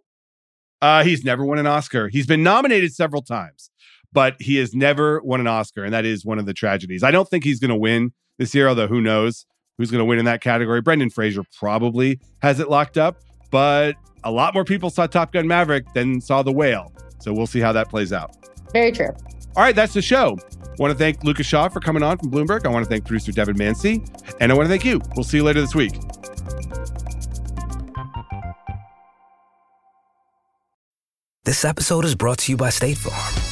Uh, 0.80 1.03
he's 1.03 1.24
never 1.24 1.45
won 1.45 1.59
an 1.59 1.66
Oscar. 1.66 2.09
He's 2.09 2.26
been 2.26 2.43
nominated 2.43 2.95
several 2.95 3.22
times, 3.22 3.70
but 4.12 4.36
he 4.40 4.57
has 4.57 4.74
never 4.74 5.20
won 5.22 5.40
an 5.40 5.47
Oscar, 5.49 5.84
and 5.84 5.93
that 5.93 6.05
is 6.05 6.24
one 6.24 6.38
of 6.38 6.47
the 6.47 6.55
tragedies. 6.55 7.03
I 7.03 7.11
don't 7.11 7.28
think 7.28 7.43
he's 7.43 7.59
going 7.59 7.70
to 7.70 7.76
win 7.76 8.12
this 8.38 8.54
year, 8.54 8.68
although 8.68 8.86
who 8.86 9.00
knows 9.00 9.46
who's 9.78 9.90
going 9.90 10.00
to 10.00 10.04
win 10.04 10.18
in 10.18 10.24
that 10.26 10.40
category. 10.40 10.80
Brendan 10.80 11.10
Fraser 11.10 11.42
probably 11.58 12.20
has 12.40 12.60
it 12.60 12.68
locked 12.68 12.98
up, 12.98 13.18
but 13.50 13.94
a 14.24 14.30
lot 14.30 14.54
more 14.54 14.64
people 14.64 14.90
saw 14.90 15.06
Top 15.06 15.32
Gun 15.32 15.46
Maverick 15.46 15.92
than 15.94 16.20
saw 16.20 16.42
The 16.42 16.52
Whale. 16.52 16.92
So 17.20 17.32
we'll 17.32 17.46
see 17.46 17.60
how 17.60 17.72
that 17.72 17.88
plays 17.88 18.12
out. 18.12 18.34
Very 18.72 18.92
true. 18.92 19.10
All 19.56 19.62
right, 19.62 19.74
that's 19.74 19.94
the 19.94 20.02
show. 20.02 20.38
I 20.62 20.74
want 20.78 20.92
to 20.92 20.98
thank 20.98 21.22
Lucas 21.24 21.46
Shaw 21.46 21.68
for 21.68 21.80
coming 21.80 22.02
on 22.02 22.18
from 22.18 22.30
Bloomberg. 22.30 22.64
I 22.64 22.68
want 22.68 22.84
to 22.84 22.88
thank 22.88 23.04
producer 23.04 23.32
Devon 23.32 23.56
Manze. 23.56 24.00
And 24.40 24.50
I 24.50 24.54
want 24.54 24.66
to 24.66 24.70
thank 24.70 24.84
you. 24.84 25.00
We'll 25.14 25.24
see 25.24 25.36
you 25.38 25.44
later 25.44 25.60
this 25.60 25.74
week. 25.74 25.92
This 31.44 31.64
episode 31.64 32.04
is 32.04 32.14
brought 32.14 32.38
to 32.38 32.52
you 32.52 32.56
by 32.56 32.70
State 32.70 32.96
Farm. 32.96 33.51